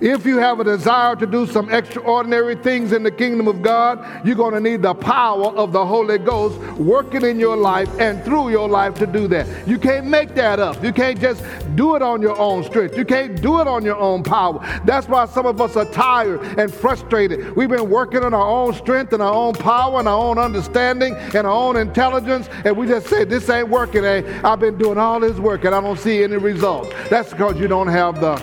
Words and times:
If 0.00 0.24
you 0.24 0.38
have 0.38 0.60
a 0.60 0.64
desire 0.64 1.14
to 1.16 1.26
do 1.26 1.46
some 1.46 1.70
extraordinary 1.70 2.56
things 2.56 2.92
in 2.92 3.02
the 3.02 3.10
kingdom 3.10 3.46
of 3.48 3.60
God, 3.60 4.26
you're 4.26 4.34
going 4.34 4.54
to 4.54 4.60
need 4.60 4.80
the 4.80 4.94
power 4.94 5.48
of 5.48 5.72
the 5.72 5.84
Holy 5.84 6.16
Ghost 6.16 6.58
working 6.78 7.22
in 7.22 7.38
your 7.38 7.56
life 7.56 7.90
and 8.00 8.24
through 8.24 8.48
your 8.48 8.66
life 8.66 8.94
to 8.94 9.06
do 9.06 9.28
that. 9.28 9.46
You 9.68 9.78
can't 9.78 10.06
make 10.06 10.34
that 10.36 10.58
up. 10.58 10.82
You 10.82 10.94
can't 10.94 11.20
just 11.20 11.44
do 11.76 11.96
it 11.96 12.02
on 12.02 12.22
your 12.22 12.38
own 12.38 12.64
strength. 12.64 12.96
You 12.96 13.04
can't 13.04 13.42
do 13.42 13.60
it 13.60 13.66
on 13.66 13.84
your 13.84 13.96
own 13.96 14.22
power. 14.22 14.58
That's 14.86 15.06
why 15.06 15.26
some 15.26 15.44
of 15.44 15.60
us 15.60 15.76
are 15.76 15.84
tired 15.84 16.40
and 16.58 16.72
frustrated. 16.72 17.54
We've 17.54 17.68
been 17.68 17.90
working 17.90 18.24
on 18.24 18.32
our 18.32 18.48
own 18.48 18.72
strength 18.72 19.12
and 19.12 19.22
our 19.22 19.34
own 19.34 19.52
power 19.52 19.98
and 19.98 20.08
our 20.08 20.18
own 20.18 20.38
understanding 20.38 21.14
and 21.14 21.46
our 21.46 21.52
own 21.52 21.76
intelligence, 21.76 22.48
and 22.64 22.74
we 22.74 22.86
just 22.86 23.06
say, 23.08 23.24
This 23.24 23.50
ain't 23.50 23.68
working. 23.68 24.06
Eh? 24.06 24.40
I've 24.44 24.60
been 24.60 24.78
doing 24.78 24.96
all 24.96 25.20
this 25.20 25.36
work 25.38 25.64
and 25.64 25.74
I 25.74 25.80
don't 25.82 25.98
see 25.98 26.22
any 26.22 26.38
results. 26.38 26.88
That's 27.10 27.30
because 27.30 27.58
you 27.58 27.68
don't 27.68 27.88
have 27.88 28.20
the 28.20 28.36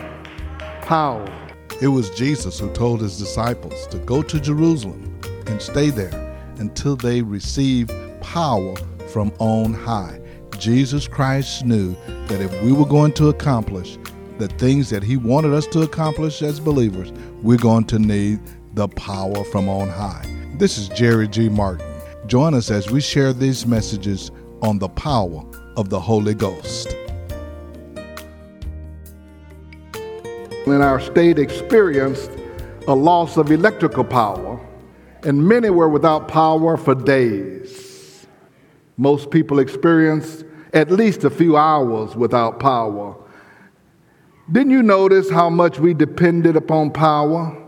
power. 0.81 1.36
It 1.79 1.89
was 1.89 2.09
Jesus 2.09 2.59
who 2.59 2.71
told 2.71 3.01
his 3.01 3.19
disciples 3.19 3.85
to 3.87 3.99
go 3.99 4.23
to 4.23 4.39
Jerusalem 4.39 5.19
and 5.45 5.61
stay 5.61 5.91
there 5.91 6.35
until 6.57 6.95
they 6.95 7.21
receive 7.21 7.91
power 8.19 8.75
from 9.09 9.31
on 9.37 9.75
high. 9.75 10.19
Jesus 10.57 11.07
Christ 11.07 11.65
knew 11.65 11.95
that 12.25 12.41
if 12.41 12.63
we 12.63 12.71
were 12.71 12.87
going 12.87 13.13
to 13.13 13.29
accomplish 13.29 13.99
the 14.39 14.47
things 14.47 14.89
that 14.89 15.03
he 15.03 15.17
wanted 15.17 15.53
us 15.53 15.67
to 15.67 15.83
accomplish 15.83 16.41
as 16.41 16.59
believers, 16.59 17.11
we're 17.43 17.59
going 17.59 17.85
to 17.85 17.99
need 17.99 18.39
the 18.73 18.87
power 18.87 19.43
from 19.45 19.69
on 19.69 19.87
high. 19.87 20.25
This 20.57 20.79
is 20.79 20.89
Jerry 20.89 21.27
G. 21.27 21.47
Martin. 21.47 21.85
Join 22.25 22.55
us 22.55 22.71
as 22.71 22.89
we 22.89 23.01
share 23.01 23.33
these 23.33 23.67
messages 23.67 24.31
on 24.63 24.79
the 24.79 24.89
power 24.89 25.45
of 25.75 25.91
the 25.91 25.99
Holy 25.99 26.33
Ghost. 26.33 26.95
In 30.71 30.81
our 30.81 30.99
state 30.99 31.39
experienced 31.39 32.31
a 32.87 32.95
loss 32.95 33.37
of 33.37 33.51
electrical 33.51 34.03
power, 34.03 34.59
and 35.23 35.47
many 35.47 35.69
were 35.69 35.89
without 35.89 36.27
power 36.27 36.77
for 36.77 36.95
days. 36.95 38.25
Most 38.97 39.29
people 39.29 39.59
experienced 39.59 40.45
at 40.73 40.89
least 40.91 41.23
a 41.23 41.29
few 41.29 41.57
hours 41.57 42.15
without 42.15 42.59
power. 42.59 43.15
Didn't 44.51 44.71
you 44.71 44.83
notice 44.83 45.29
how 45.29 45.49
much 45.49 45.79
we 45.79 45.93
depended 45.93 46.55
upon 46.55 46.91
power 46.91 47.61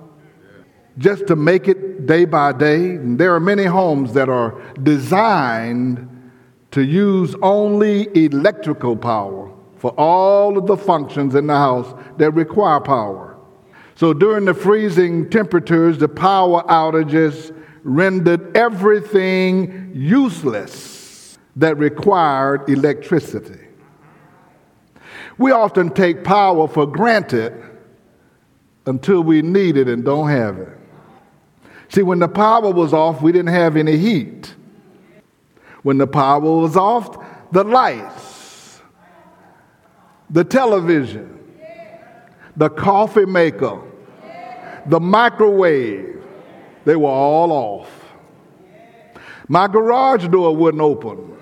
just 0.98 1.28
to 1.28 1.36
make 1.36 1.68
it 1.68 2.06
day 2.06 2.26
by 2.26 2.54
day? 2.54 2.92
And 2.92 3.20
there 3.20 3.36
are 3.36 3.40
many 3.40 3.66
homes 3.66 4.14
that 4.14 4.30
are 4.30 4.62
designed 4.82 6.08
to 6.72 6.82
use 6.82 7.36
only 7.42 8.08
electrical 8.16 8.96
power 8.96 9.52
for 9.80 9.92
all 9.92 10.58
of 10.58 10.68
the 10.68 10.78
functions 10.78 11.34
in 11.36 11.48
the 11.48 11.56
house 11.56 11.92
that 12.18 12.32
require 12.32 12.82
power. 12.82 13.38
So 13.96 14.14
during 14.14 14.46
the 14.46 14.54
freezing 14.54 15.30
temperatures, 15.30 15.98
the 15.98 16.08
power 16.08 16.64
outages 16.64 17.56
rendered 17.84 18.56
everything 18.56 19.92
useless 19.94 21.38
that 21.56 21.78
required 21.78 22.70
electricity. 22.70 23.60
We 25.38 25.52
often 25.52 25.90
take 25.90 26.26
power 26.26 26.68
for 26.68 26.86
granted 26.86 27.54
until 28.86 29.22
we 29.22 29.42
need 29.42 29.78
it 29.78 29.88
and 29.88 30.04
don't 30.04 30.30
have 30.30 30.58
it. 30.58 30.78
See, 31.88 32.04
when 32.04 32.20
the 32.20 32.28
power 32.28 32.72
was 32.72 32.94
off, 32.94 33.22
we 33.22 33.32
didn't 33.32 33.54
have 33.54 33.78
any 33.78 33.98
heat. 33.98 34.54
When 35.84 35.98
the 35.98 36.08
power 36.08 36.42
was 36.42 36.76
off, 36.76 37.26
the 37.52 37.64
lights 37.64 38.29
the 40.30 40.44
television, 40.44 41.40
the 42.56 42.70
coffee 42.70 43.26
maker, 43.26 43.82
the 44.86 45.00
microwave, 45.00 46.24
they 46.86 46.96
were 46.96 47.10
all 47.10 47.52
off. 47.52 47.90
My 49.48 49.68
garage 49.68 50.28
door 50.28 50.56
wouldn't 50.56 50.82
open, 50.82 51.36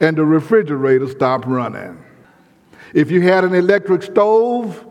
and 0.00 0.16
the 0.16 0.24
refrigerator 0.24 1.08
stopped 1.08 1.46
running. 1.46 2.02
If 2.94 3.10
you 3.10 3.20
had 3.20 3.44
an 3.44 3.54
electric 3.54 4.02
stove, 4.02 4.86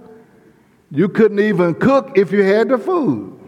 you 0.92 1.10
couldn't 1.10 1.40
even 1.40 1.74
cook 1.76 2.18
if 2.18 2.32
you 2.32 2.44
had 2.44 2.70
the 2.70 2.78
food. 2.78 3.40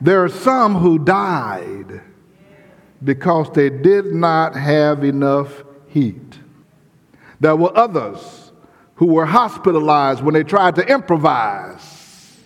There 0.00 0.24
are 0.24 0.28
some 0.28 0.74
who 0.74 0.98
died 0.98 2.00
because 3.02 3.50
they 3.52 3.70
did 3.70 4.06
not 4.06 4.56
have 4.56 5.04
enough 5.04 5.64
heat. 5.86 6.38
There 7.44 7.56
were 7.56 7.76
others 7.76 8.52
who 8.94 9.04
were 9.04 9.26
hospitalized 9.26 10.22
when 10.22 10.32
they 10.32 10.44
tried 10.44 10.76
to 10.76 10.90
improvise, 10.90 12.38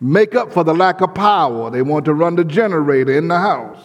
make 0.00 0.36
up 0.36 0.52
for 0.52 0.62
the 0.62 0.72
lack 0.72 1.00
of 1.00 1.14
power. 1.14 1.68
They 1.68 1.82
want 1.82 2.04
to 2.04 2.14
run 2.14 2.36
the 2.36 2.44
generator 2.44 3.18
in 3.18 3.26
the 3.26 3.40
house. 3.40 3.82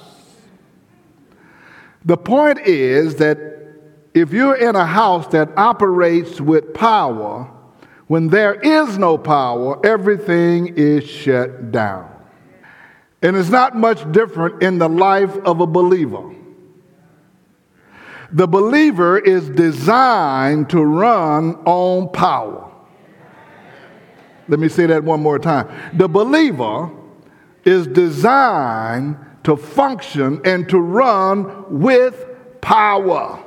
The 2.06 2.16
point 2.16 2.60
is 2.60 3.16
that 3.16 3.40
if 4.14 4.34
you're 4.34 4.56
in 4.56 4.76
a 4.76 4.86
house 4.86 5.26
that 5.30 5.50
operates 5.58 6.40
with 6.40 6.76
power, 6.76 7.50
when 8.06 8.28
there 8.28 8.54
is 8.54 9.00
no 9.00 9.18
power, 9.18 9.84
everything 9.84 10.76
is 10.78 11.10
shut 11.10 11.72
down. 11.72 12.08
And 13.24 13.36
it's 13.36 13.50
not 13.50 13.76
much 13.76 14.12
different 14.12 14.62
in 14.62 14.78
the 14.78 14.90
life 14.90 15.36
of 15.38 15.60
a 15.60 15.66
believer. 15.66 16.35
The 18.36 18.50
believer 18.50 19.18
is 19.18 19.50
designed 19.50 20.70
to 20.72 20.84
run 20.84 21.56
on 21.64 22.10
power. 22.10 22.70
Let 24.50 24.60
me 24.60 24.68
say 24.68 24.88
that 24.88 25.06
one 25.06 25.22
more 25.22 25.40
time. 25.40 25.70
The 25.94 26.10
believer 26.10 26.92
is 27.64 27.88
designed 27.88 29.16
to 29.46 29.56
function 29.56 30.42
and 30.44 30.68
to 30.68 30.80
run 30.82 31.80
with 31.80 32.26
power. 32.60 33.42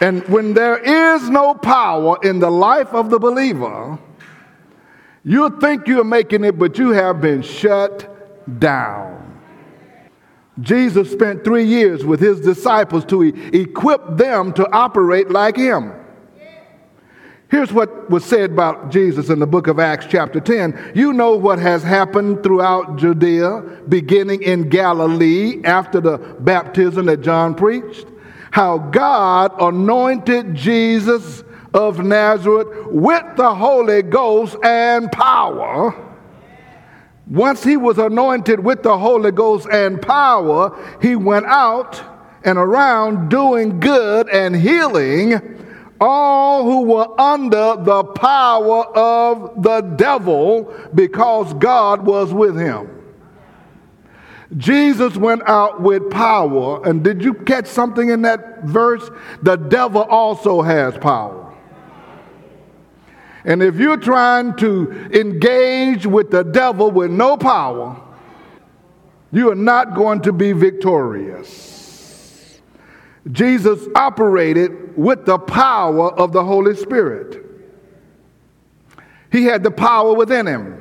And 0.00 0.22
when 0.28 0.54
there 0.54 0.78
is 0.78 1.28
no 1.28 1.54
power 1.54 2.16
in 2.22 2.38
the 2.38 2.50
life 2.50 2.94
of 2.94 3.10
the 3.10 3.18
believer, 3.18 3.98
you 5.24 5.58
think 5.58 5.88
you're 5.88 6.04
making 6.04 6.44
it, 6.44 6.56
but 6.60 6.78
you 6.78 6.90
have 6.90 7.20
been 7.20 7.42
shut 7.42 8.06
down. 8.60 9.19
Jesus 10.60 11.10
spent 11.10 11.44
three 11.44 11.64
years 11.64 12.04
with 12.04 12.20
his 12.20 12.40
disciples 12.40 13.04
to 13.06 13.22
equip 13.22 14.16
them 14.16 14.52
to 14.54 14.70
operate 14.72 15.30
like 15.30 15.56
him. 15.56 15.92
Here's 17.50 17.72
what 17.72 18.08
was 18.08 18.24
said 18.24 18.52
about 18.52 18.90
Jesus 18.90 19.28
in 19.28 19.40
the 19.40 19.46
book 19.46 19.66
of 19.66 19.80
Acts, 19.80 20.06
chapter 20.08 20.38
10. 20.38 20.92
You 20.94 21.12
know 21.12 21.32
what 21.36 21.58
has 21.58 21.82
happened 21.82 22.44
throughout 22.44 22.96
Judea, 22.96 23.62
beginning 23.88 24.42
in 24.42 24.68
Galilee 24.68 25.60
after 25.64 26.00
the 26.00 26.18
baptism 26.18 27.06
that 27.06 27.22
John 27.22 27.56
preached. 27.56 28.06
How 28.52 28.78
God 28.78 29.52
anointed 29.60 30.54
Jesus 30.54 31.42
of 31.74 32.04
Nazareth 32.04 32.86
with 32.86 33.24
the 33.36 33.52
Holy 33.54 34.02
Ghost 34.02 34.56
and 34.62 35.10
power 35.10 36.09
once 37.30 37.62
he 37.62 37.76
was 37.76 37.96
anointed 37.98 38.58
with 38.58 38.82
the 38.82 38.98
Holy 38.98 39.30
Ghost 39.30 39.68
and 39.70 40.02
power, 40.02 40.76
he 41.00 41.14
went 41.14 41.46
out 41.46 42.02
and 42.44 42.58
around 42.58 43.28
doing 43.28 43.78
good 43.78 44.28
and 44.28 44.56
healing 44.56 45.40
all 46.00 46.64
who 46.64 46.82
were 46.82 47.20
under 47.20 47.76
the 47.84 48.02
power 48.02 48.84
of 48.96 49.62
the 49.62 49.82
devil 49.96 50.74
because 50.94 51.52
God 51.54 52.04
was 52.04 52.32
with 52.32 52.58
him. 52.58 52.88
Jesus 54.56 55.16
went 55.16 55.42
out 55.48 55.80
with 55.80 56.10
power, 56.10 56.84
and 56.84 57.04
did 57.04 57.22
you 57.22 57.34
catch 57.34 57.66
something 57.66 58.08
in 58.08 58.22
that 58.22 58.64
verse? 58.64 59.08
The 59.42 59.54
devil 59.54 60.02
also 60.02 60.62
has 60.62 60.98
power. 60.98 61.49
And 63.44 63.62
if 63.62 63.76
you're 63.76 63.96
trying 63.96 64.56
to 64.56 64.90
engage 65.12 66.06
with 66.06 66.30
the 66.30 66.42
devil 66.42 66.90
with 66.90 67.10
no 67.10 67.36
power, 67.36 68.00
you 69.32 69.50
are 69.50 69.56
not 69.56 69.94
going 69.94 70.20
to 70.22 70.32
be 70.32 70.52
victorious. 70.52 72.60
Jesus 73.30 73.86
operated 73.94 74.96
with 74.96 75.26
the 75.26 75.38
power 75.38 76.12
of 76.12 76.32
the 76.32 76.44
Holy 76.44 76.74
Spirit. 76.74 77.46
He 79.30 79.44
had 79.44 79.62
the 79.62 79.70
power 79.70 80.14
within 80.14 80.46
him. 80.46 80.76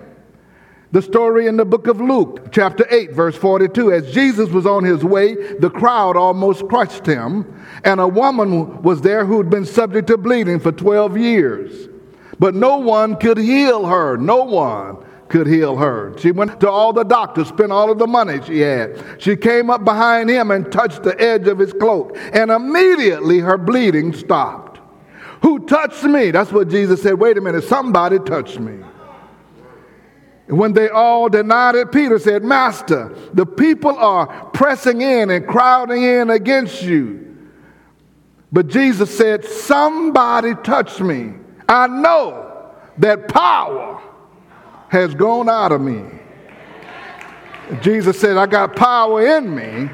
The 0.91 1.03
story 1.03 1.45
in 1.45 1.55
the 1.55 1.65
book 1.65 1.85
of 1.85 2.01
Luke, 2.01 2.51
chapter 2.51 2.83
8, 2.89 3.11
verse 3.11 3.35
42 3.35 3.93
as 3.93 4.11
Jesus 4.11 4.49
was 4.49 4.65
on 4.65 4.83
his 4.83 5.03
way, 5.03 5.35
the 5.59 5.69
crowd 5.69 6.17
almost 6.17 6.67
crushed 6.67 7.05
him, 7.05 7.45
and 7.83 7.99
a 7.99 8.07
woman 8.07 8.81
was 8.81 9.01
there 9.01 9.23
who 9.23 9.37
had 9.37 9.51
been 9.51 9.65
subject 9.65 10.07
to 10.07 10.17
bleeding 10.17 10.59
for 10.59 10.71
12 10.71 11.15
years. 11.15 11.89
But 12.39 12.55
no 12.55 12.77
one 12.77 13.17
could 13.17 13.37
heal 13.37 13.85
her. 13.85 14.17
No 14.17 14.43
one 14.43 15.05
could 15.27 15.47
heal 15.47 15.77
her. 15.77 16.17
She 16.17 16.31
went 16.31 16.59
to 16.61 16.69
all 16.69 16.91
the 16.91 17.03
doctors, 17.03 17.47
spent 17.47 17.71
all 17.71 17.91
of 17.91 17.99
the 17.99 18.07
money 18.07 18.39
she 18.45 18.59
had. 18.59 19.03
She 19.19 19.35
came 19.35 19.69
up 19.69 19.85
behind 19.85 20.29
him 20.29 20.51
and 20.51 20.71
touched 20.71 21.03
the 21.03 21.19
edge 21.21 21.47
of 21.47 21.59
his 21.59 21.71
cloak, 21.71 22.17
and 22.33 22.49
immediately 22.49 23.39
her 23.39 23.57
bleeding 23.57 24.13
stopped. 24.13 24.79
Who 25.43 25.65
touched 25.65 26.03
me? 26.03 26.31
That's 26.31 26.51
what 26.51 26.69
Jesus 26.69 27.01
said. 27.01 27.13
Wait 27.13 27.37
a 27.37 27.41
minute, 27.41 27.63
somebody 27.63 28.19
touched 28.19 28.59
me. 28.59 28.79
When 30.47 30.73
they 30.73 30.89
all 30.89 31.29
denied 31.29 31.75
it, 31.75 31.91
Peter 31.91 32.17
said, 32.17 32.43
Master, 32.43 33.15
the 33.33 33.45
people 33.45 33.95
are 33.95 34.45
pressing 34.47 35.01
in 35.01 35.29
and 35.29 35.47
crowding 35.47 36.03
in 36.03 36.31
against 36.31 36.81
you. 36.81 37.37
But 38.51 38.67
Jesus 38.67 39.15
said, 39.15 39.45
Somebody 39.45 40.55
touched 40.55 41.01
me. 41.01 41.33
I 41.69 41.85
know 41.85 42.73
that 42.97 43.27
power 43.27 44.01
has 44.89 45.13
gone 45.13 45.47
out 45.47 45.71
of 45.71 45.79
me. 45.79 46.03
Jesus 47.81 48.19
said, 48.19 48.37
I 48.37 48.47
got 48.47 48.75
power 48.75 49.37
in 49.37 49.55
me. 49.55 49.89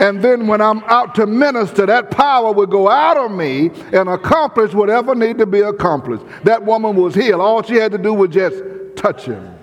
And 0.00 0.20
then 0.20 0.48
when 0.48 0.60
I'm 0.60 0.82
out 0.84 1.14
to 1.14 1.26
minister, 1.26 1.86
that 1.86 2.10
power 2.10 2.52
will 2.52 2.66
go 2.66 2.88
out 2.88 3.16
of 3.16 3.30
me 3.30 3.70
and 3.92 4.08
accomplish 4.08 4.74
whatever 4.74 5.14
need 5.14 5.38
to 5.38 5.46
be 5.46 5.60
accomplished. 5.60 6.24
That 6.42 6.64
woman 6.64 6.96
was 6.96 7.14
healed. 7.14 7.40
All 7.40 7.62
she 7.62 7.76
had 7.76 7.92
to 7.92 7.98
do 7.98 8.12
was 8.12 8.30
just 8.30 8.60
touch 8.96 9.26
him. 9.26 9.56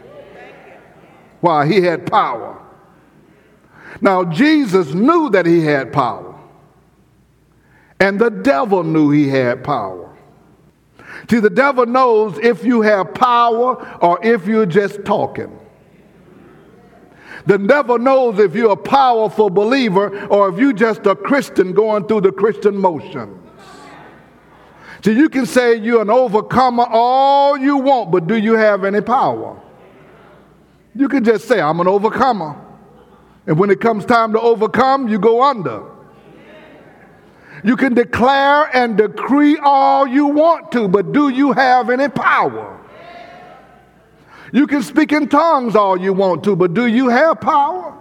Why? 1.42 1.68
He 1.68 1.82
had 1.82 2.06
power. 2.06 2.58
Now, 4.00 4.24
Jesus 4.24 4.94
knew 4.94 5.30
that 5.32 5.46
he 5.46 5.62
had 5.66 5.92
power. 5.92 6.40
And 8.00 8.18
the 8.18 8.30
devil 8.30 8.84
knew 8.84 9.12
he 9.12 9.28
had 9.28 9.62
power. 9.62 10.09
See, 11.30 11.40
the 11.40 11.50
devil 11.50 11.86
knows 11.86 12.40
if 12.40 12.64
you 12.64 12.82
have 12.82 13.14
power 13.14 13.98
or 14.02 14.24
if 14.26 14.48
you're 14.48 14.66
just 14.66 15.06
talking. 15.06 15.56
The 17.46 17.58
devil 17.58 18.00
knows 18.00 18.40
if 18.40 18.56
you're 18.56 18.72
a 18.72 18.78
powerful 18.78 19.50
believer 19.50 20.26
or 20.28 20.50
if 20.50 20.60
you're 20.60 20.74
just 20.74 21.06
a 21.06 21.16
Christian 21.16 21.74
going 21.74 22.08
through 22.08 22.22
the 22.22 22.32
Christian 22.32 22.76
motions. 22.76 23.36
So 25.04 25.12
you 25.12 25.30
can 25.30 25.46
say 25.46 25.76
you're 25.76 26.02
an 26.02 26.10
overcomer 26.10 26.86
all 26.90 27.58
you 27.58 27.78
want, 27.78 28.12
but 28.12 28.28
do 28.28 28.36
you 28.36 28.56
have 28.56 28.84
any 28.84 29.00
power? 29.00 29.62
You 30.96 31.08
can 31.08 31.24
just 31.24 31.48
say, 31.48 31.62
I'm 31.62 31.80
an 31.80 31.88
overcomer. 31.88 32.60
And 33.48 33.58
when 33.58 33.70
it 33.70 33.80
comes 33.80 34.06
time 34.06 34.34
to 34.34 34.42
overcome, 34.42 35.08
you 35.08 35.20
go 35.20 35.42
under. 35.42 35.84
You 37.64 37.76
can 37.76 37.94
declare 37.94 38.76
and 38.76 38.98
decree 38.98 39.58
all 39.62 40.08
you 40.08 40.28
want 40.28 40.72
to, 40.74 40.88
but 40.88 41.12
do 41.12 41.30
you 41.30 41.52
have 41.52 41.90
any 41.90 42.08
power? 42.08 42.80
You 44.52 44.66
can 44.66 44.82
speak 44.82 45.12
in 45.12 45.28
tongues 45.28 45.76
all 45.76 46.00
you 46.00 46.14
want 46.14 46.44
to, 46.46 46.56
but 46.56 46.74
do 46.74 46.88
you 46.88 47.10
have 47.10 47.42
power? 47.42 47.96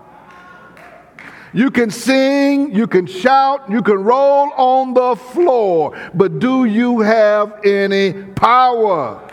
You 1.52 1.70
can 1.70 1.90
sing, 1.90 2.74
you 2.74 2.86
can 2.86 3.06
shout, 3.06 3.70
you 3.70 3.82
can 3.82 3.96
roll 4.04 4.52
on 4.52 4.94
the 4.94 5.16
floor, 5.16 5.98
but 6.14 6.38
do 6.38 6.66
you 6.66 7.00
have 7.00 7.64
any 7.64 8.12
power? 8.12 9.24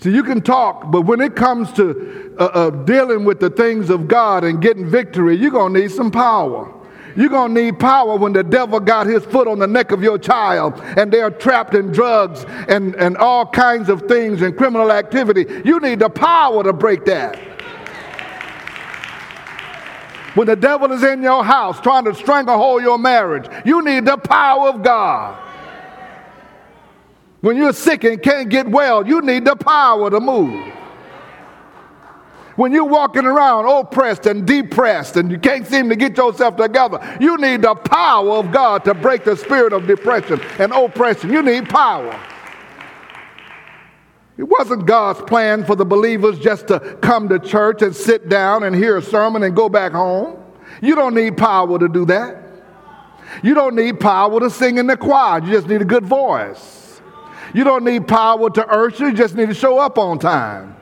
See, 0.00 0.10
you 0.10 0.22
can 0.22 0.42
talk, 0.42 0.90
but 0.90 1.02
when 1.02 1.20
it 1.20 1.34
comes 1.34 1.72
to 1.72 2.36
uh, 2.38 2.44
uh, 2.44 2.70
dealing 2.70 3.24
with 3.24 3.40
the 3.40 3.50
things 3.50 3.90
of 3.90 4.06
God 4.06 4.44
and 4.44 4.60
getting 4.60 4.88
victory, 4.88 5.36
you're 5.36 5.50
going 5.50 5.74
to 5.74 5.80
need 5.80 5.90
some 5.90 6.10
power. 6.10 6.72
You're 7.18 7.30
going 7.30 7.52
to 7.52 7.62
need 7.64 7.80
power 7.80 8.14
when 8.16 8.32
the 8.32 8.44
devil 8.44 8.78
got 8.78 9.08
his 9.08 9.24
foot 9.24 9.48
on 9.48 9.58
the 9.58 9.66
neck 9.66 9.90
of 9.90 10.04
your 10.04 10.18
child 10.18 10.80
and 10.96 11.12
they're 11.12 11.32
trapped 11.32 11.74
in 11.74 11.90
drugs 11.90 12.44
and, 12.68 12.94
and 12.94 13.16
all 13.16 13.44
kinds 13.44 13.88
of 13.88 14.02
things 14.02 14.40
and 14.40 14.56
criminal 14.56 14.92
activity. 14.92 15.44
You 15.64 15.80
need 15.80 15.98
the 15.98 16.10
power 16.10 16.62
to 16.62 16.72
break 16.72 17.04
that. 17.06 17.34
When 20.36 20.46
the 20.46 20.54
devil 20.54 20.92
is 20.92 21.02
in 21.02 21.20
your 21.20 21.42
house 21.42 21.80
trying 21.80 22.04
to 22.04 22.14
stranglehold 22.14 22.82
your 22.82 22.98
marriage, 22.98 23.46
you 23.64 23.82
need 23.82 24.04
the 24.04 24.16
power 24.16 24.68
of 24.68 24.84
God. 24.84 25.42
When 27.40 27.56
you're 27.56 27.72
sick 27.72 28.04
and 28.04 28.22
can't 28.22 28.48
get 28.48 28.68
well, 28.68 29.04
you 29.04 29.22
need 29.22 29.44
the 29.44 29.56
power 29.56 30.08
to 30.08 30.20
move. 30.20 30.72
When 32.58 32.72
you're 32.72 32.82
walking 32.82 33.24
around 33.24 33.66
oppressed 33.66 34.26
and 34.26 34.44
depressed 34.44 35.16
and 35.16 35.30
you 35.30 35.38
can't 35.38 35.64
seem 35.64 35.88
to 35.90 35.94
get 35.94 36.16
yourself 36.16 36.56
together, 36.56 36.98
you 37.20 37.36
need 37.36 37.62
the 37.62 37.76
power 37.76 38.32
of 38.32 38.50
God 38.50 38.84
to 38.86 38.94
break 38.94 39.22
the 39.22 39.36
spirit 39.36 39.72
of 39.72 39.86
depression 39.86 40.40
and 40.58 40.72
oppression. 40.72 41.32
You 41.32 41.40
need 41.40 41.68
power. 41.68 42.18
It 44.36 44.42
wasn't 44.42 44.86
God's 44.86 45.22
plan 45.22 45.64
for 45.64 45.76
the 45.76 45.84
believers 45.84 46.40
just 46.40 46.66
to 46.66 46.80
come 47.00 47.28
to 47.28 47.38
church 47.38 47.80
and 47.82 47.94
sit 47.94 48.28
down 48.28 48.64
and 48.64 48.74
hear 48.74 48.96
a 48.96 49.02
sermon 49.02 49.44
and 49.44 49.54
go 49.54 49.68
back 49.68 49.92
home. 49.92 50.36
You 50.82 50.96
don't 50.96 51.14
need 51.14 51.36
power 51.36 51.78
to 51.78 51.88
do 51.88 52.06
that. 52.06 52.42
You 53.40 53.54
don't 53.54 53.76
need 53.76 54.00
power 54.00 54.40
to 54.40 54.50
sing 54.50 54.78
in 54.78 54.88
the 54.88 54.96
choir. 54.96 55.40
You 55.44 55.52
just 55.52 55.68
need 55.68 55.80
a 55.80 55.84
good 55.84 56.04
voice. 56.04 57.00
You 57.54 57.62
don't 57.62 57.84
need 57.84 58.08
power 58.08 58.50
to 58.50 58.66
usher. 58.66 59.10
You 59.10 59.14
just 59.14 59.36
need 59.36 59.46
to 59.46 59.54
show 59.54 59.78
up 59.78 59.96
on 59.96 60.18
time. 60.18 60.74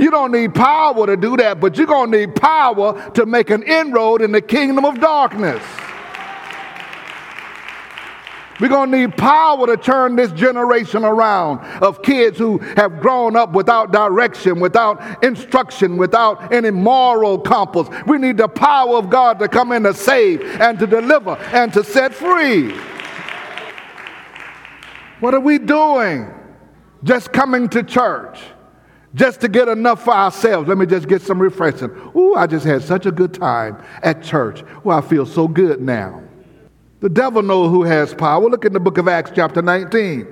You 0.00 0.10
don't 0.10 0.32
need 0.32 0.54
power 0.54 1.06
to 1.06 1.14
do 1.14 1.36
that, 1.36 1.60
but 1.60 1.76
you're 1.76 1.86
going 1.86 2.10
to 2.10 2.20
need 2.20 2.34
power 2.34 3.10
to 3.10 3.26
make 3.26 3.50
an 3.50 3.62
inroad 3.62 4.22
in 4.22 4.32
the 4.32 4.40
kingdom 4.40 4.86
of 4.86 4.98
darkness. 4.98 5.62
We're 8.58 8.68
going 8.68 8.90
to 8.90 8.98
need 8.98 9.18
power 9.18 9.66
to 9.66 9.76
turn 9.76 10.16
this 10.16 10.32
generation 10.32 11.04
around 11.04 11.58
of 11.82 12.00
kids 12.00 12.38
who 12.38 12.58
have 12.78 13.00
grown 13.00 13.36
up 13.36 13.52
without 13.52 13.92
direction, 13.92 14.58
without 14.58 15.22
instruction, 15.22 15.98
without 15.98 16.50
any 16.50 16.70
moral 16.70 17.38
compass. 17.38 17.86
We 18.06 18.16
need 18.16 18.38
the 18.38 18.48
power 18.48 18.96
of 18.96 19.10
God 19.10 19.38
to 19.40 19.48
come 19.48 19.70
in 19.70 19.82
to 19.82 19.92
save 19.92 20.40
and 20.62 20.78
to 20.78 20.86
deliver 20.86 21.36
and 21.52 21.70
to 21.74 21.84
set 21.84 22.14
free. 22.14 22.74
What 25.20 25.34
are 25.34 25.40
we 25.40 25.58
doing? 25.58 26.32
Just 27.04 27.34
coming 27.34 27.68
to 27.68 27.82
church 27.82 28.40
just 29.14 29.40
to 29.40 29.48
get 29.48 29.68
enough 29.68 30.04
for 30.04 30.14
ourselves. 30.14 30.68
Let 30.68 30.78
me 30.78 30.86
just 30.86 31.08
get 31.08 31.22
some 31.22 31.40
refreshing. 31.40 31.90
Ooh, 32.14 32.34
I 32.34 32.46
just 32.46 32.64
had 32.64 32.82
such 32.82 33.06
a 33.06 33.12
good 33.12 33.34
time 33.34 33.82
at 34.02 34.22
church. 34.22 34.62
Well, 34.84 34.98
I 34.98 35.00
feel 35.00 35.26
so 35.26 35.48
good 35.48 35.80
now. 35.80 36.22
The 37.00 37.08
devil 37.08 37.42
knows 37.42 37.70
who 37.70 37.82
has 37.82 38.14
power. 38.14 38.48
Look 38.48 38.64
in 38.64 38.72
the 38.72 38.80
book 38.80 38.98
of 38.98 39.08
Acts, 39.08 39.32
chapter 39.34 39.62
19. 39.62 40.26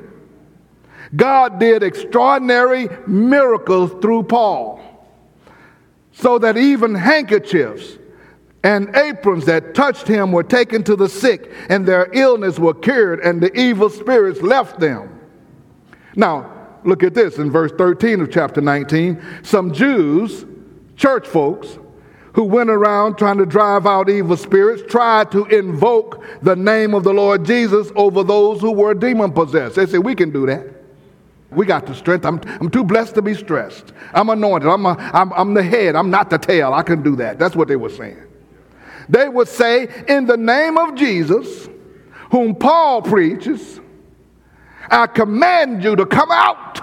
God 1.16 1.58
did 1.58 1.82
extraordinary 1.82 2.88
miracles 3.06 3.90
through 4.02 4.24
Paul, 4.24 4.80
so 6.12 6.38
that 6.38 6.58
even 6.58 6.94
handkerchiefs 6.94 7.96
and 8.62 8.94
aprons 8.94 9.46
that 9.46 9.74
touched 9.74 10.06
him 10.06 10.32
were 10.32 10.42
taken 10.42 10.82
to 10.84 10.96
the 10.96 11.08
sick, 11.08 11.50
and 11.70 11.86
their 11.86 12.10
illness 12.12 12.58
were 12.58 12.74
cured, 12.74 13.20
and 13.20 13.40
the 13.40 13.52
evil 13.58 13.88
spirits 13.88 14.42
left 14.42 14.78
them. 14.78 15.18
Now, 16.14 16.57
Look 16.84 17.02
at 17.02 17.14
this 17.14 17.38
in 17.38 17.50
verse 17.50 17.72
13 17.76 18.20
of 18.20 18.30
chapter 18.30 18.60
19. 18.60 19.42
Some 19.42 19.72
Jews, 19.72 20.46
church 20.96 21.26
folks, 21.26 21.78
who 22.34 22.44
went 22.44 22.70
around 22.70 23.16
trying 23.16 23.38
to 23.38 23.46
drive 23.46 23.86
out 23.86 24.08
evil 24.08 24.36
spirits 24.36 24.82
tried 24.88 25.30
to 25.32 25.44
invoke 25.46 26.24
the 26.42 26.54
name 26.54 26.94
of 26.94 27.02
the 27.02 27.12
Lord 27.12 27.44
Jesus 27.44 27.90
over 27.96 28.22
those 28.22 28.60
who 28.60 28.70
were 28.70 28.94
demon 28.94 29.32
possessed. 29.32 29.74
They 29.74 29.86
said, 29.86 30.04
We 30.04 30.14
can 30.14 30.30
do 30.30 30.46
that. 30.46 30.66
We 31.50 31.66
got 31.66 31.86
the 31.86 31.94
strength. 31.94 32.26
I'm, 32.26 32.40
I'm 32.60 32.70
too 32.70 32.84
blessed 32.84 33.14
to 33.14 33.22
be 33.22 33.34
stressed. 33.34 33.92
I'm 34.12 34.28
anointed. 34.28 34.68
I'm, 34.68 34.84
a, 34.84 34.96
I'm, 35.12 35.32
I'm 35.32 35.54
the 35.54 35.62
head. 35.62 35.96
I'm 35.96 36.10
not 36.10 36.30
the 36.30 36.38
tail. 36.38 36.74
I 36.74 36.82
can 36.82 37.02
do 37.02 37.16
that. 37.16 37.38
That's 37.38 37.56
what 37.56 37.68
they 37.68 37.76
were 37.76 37.90
saying. 37.90 38.22
They 39.08 39.28
would 39.28 39.48
say, 39.48 39.88
In 40.06 40.26
the 40.26 40.36
name 40.36 40.76
of 40.76 40.94
Jesus, 40.94 41.68
whom 42.30 42.54
Paul 42.54 43.02
preaches, 43.02 43.80
I 44.90 45.06
command 45.06 45.84
you 45.84 45.96
to 45.96 46.06
come 46.06 46.30
out. 46.30 46.80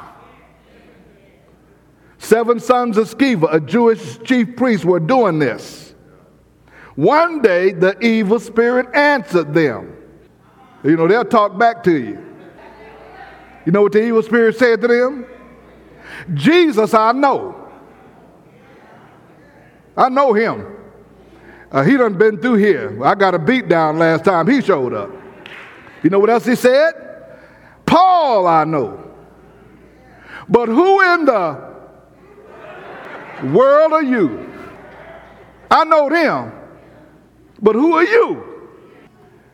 Seven 2.18 2.60
sons 2.60 2.98
of 2.98 3.08
Sceva, 3.08 3.54
a 3.54 3.60
Jewish 3.60 4.20
chief 4.20 4.56
priest, 4.56 4.86
were 4.86 5.00
doing 5.00 5.40
this. 5.40 5.94
One 6.96 7.42
day, 7.42 7.72
the 7.72 8.00
evil 8.00 8.40
spirit 8.40 8.94
answered 8.96 9.54
them. 9.54 9.96
You 10.84 10.96
know, 10.96 11.08
they'll 11.08 11.26
talk 11.26 11.58
back 11.58 11.84
to 11.84 11.92
you. 11.92 12.26
You 13.66 13.72
know 13.72 13.82
what 13.82 13.92
the 13.92 14.04
evil 14.04 14.24
spirit 14.24 14.58
said 14.58 14.82
to 14.82 14.88
them? 14.88 15.26
Jesus, 16.34 16.94
I 16.94 17.12
know. 17.12 17.70
I 19.98 20.10
know 20.10 20.34
him. 20.34 20.76
Uh, 21.72 21.84
he 21.84 21.98
done 21.98 22.18
been 22.18 22.40
through 22.40 22.56
here. 22.56 23.04
I 23.04 23.16
got 23.16 23.34
a 23.34 23.40
beat 23.40 23.68
down 23.68 23.98
last 23.98 24.24
time 24.24 24.48
he 24.48 24.62
showed 24.62 24.94
up. 24.94 25.10
You 26.04 26.10
know 26.10 26.20
what 26.20 26.30
else 26.30 26.46
he 26.46 26.56
said? 26.56 27.15
Paul 27.96 28.46
I 28.46 28.66
know. 28.66 29.10
But 30.50 30.68
who 30.68 31.14
in 31.14 31.24
the 31.24 31.74
world 33.54 33.94
are 33.94 34.04
you? 34.04 34.52
I 35.72 35.86
know 35.86 36.10
them. 36.10 36.52
But 37.62 37.76
who 37.76 37.94
are 37.94 38.04
you? 38.04 38.44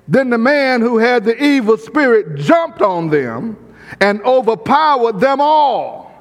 Then 0.07 0.31
the 0.31 0.39
man 0.39 0.81
who 0.81 0.97
had 0.97 1.23
the 1.23 1.39
evil 1.41 1.77
spirit 1.77 2.35
jumped 2.37 2.81
on 2.81 3.11
them 3.11 3.57
and 3.99 4.19
overpowered 4.23 5.19
them 5.19 5.39
all. 5.39 6.11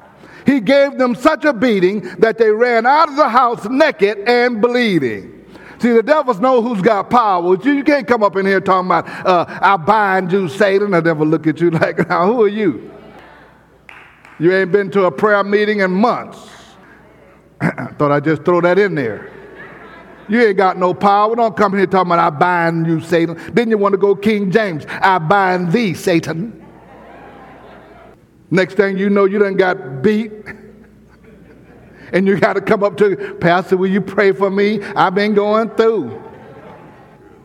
He 0.45 0.61
gave 0.61 0.99
them 0.99 1.15
such 1.15 1.47
a 1.47 1.55
beating 1.55 2.03
that 2.17 2.37
they 2.37 2.51
ran 2.51 2.85
out 2.85 3.09
of 3.09 3.17
the 3.17 3.31
house 3.31 3.65
naked 3.65 4.19
and 4.29 4.61
bleeding. 4.61 5.40
See, 5.81 5.93
the 5.93 6.03
devils 6.03 6.41
know 6.41 6.61
who's 6.61 6.83
got 6.83 7.09
power. 7.09 7.57
You, 7.57 7.83
can't 7.83 8.07
come 8.07 8.23
up 8.23 8.37
in 8.37 8.45
here 8.45 8.61
talking 8.61 8.87
about, 8.87 9.09
uh, 9.27 9.47
I 9.49 9.79
bind 9.79 10.31
you, 10.31 10.47
Satan. 10.47 10.91
The 10.91 11.01
devil 11.01 11.27
look 11.27 11.47
at 11.47 11.59
you 11.59 11.71
like, 11.71 12.07
now 12.07 12.27
who 12.27 12.43
are 12.43 12.49
you? 12.49 12.93
You 14.39 14.53
ain't 14.55 14.73
been 14.73 14.91
to 14.91 15.05
a 15.05 15.11
prayer 15.11 15.43
meeting 15.43 15.81
in 15.81 15.91
months. 15.91 16.39
Thought 17.63 18.13
I'd 18.13 18.25
just 18.25 18.45
throw 18.45 18.61
that 18.61 18.79
in 18.79 18.95
there. 18.95 19.33
You 20.29 20.43
ain't 20.43 20.59
got 20.59 20.77
no 20.77 20.93
power. 20.93 21.35
Don't 21.35 21.57
come 21.57 21.75
here 21.75 21.87
talking 21.87 22.13
about 22.13 22.19
I 22.19 22.37
bind 22.37 22.87
you, 22.87 23.01
Satan. 23.01 23.41
Then 23.55 23.71
you 23.71 23.79
want 23.79 23.95
to 23.95 23.99
go 23.99 24.15
King 24.15 24.51
James. 24.51 24.85
I 24.87 25.19
bind 25.19 25.73
thee, 25.73 25.95
Satan. 25.95 26.63
Next 28.51 28.75
thing 28.75 28.99
you 28.99 29.09
know, 29.09 29.25
you 29.25 29.39
done 29.39 29.57
got 29.57 30.03
beat. 30.03 30.31
And 32.13 32.27
you 32.27 32.39
got 32.39 32.55
to 32.55 32.61
come 32.61 32.83
up 32.83 32.97
to 32.99 33.35
Pastor, 33.41 33.77
will 33.77 33.91
you 33.91 34.01
pray 34.01 34.33
for 34.33 34.51
me? 34.51 34.83
I've 34.83 35.15
been 35.15 35.35
going 35.35 35.71
through. 35.71 36.23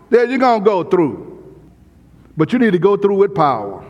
There 0.10 0.26
you're 0.26 0.40
going 0.40 0.62
to 0.62 0.66
go 0.66 0.84
through. 0.84 1.56
But 2.38 2.54
you 2.54 2.60
need 2.60 2.74
to 2.74 2.80
go 2.80 2.98
through 2.98 3.16
with 3.16 3.34
power. 3.34 3.84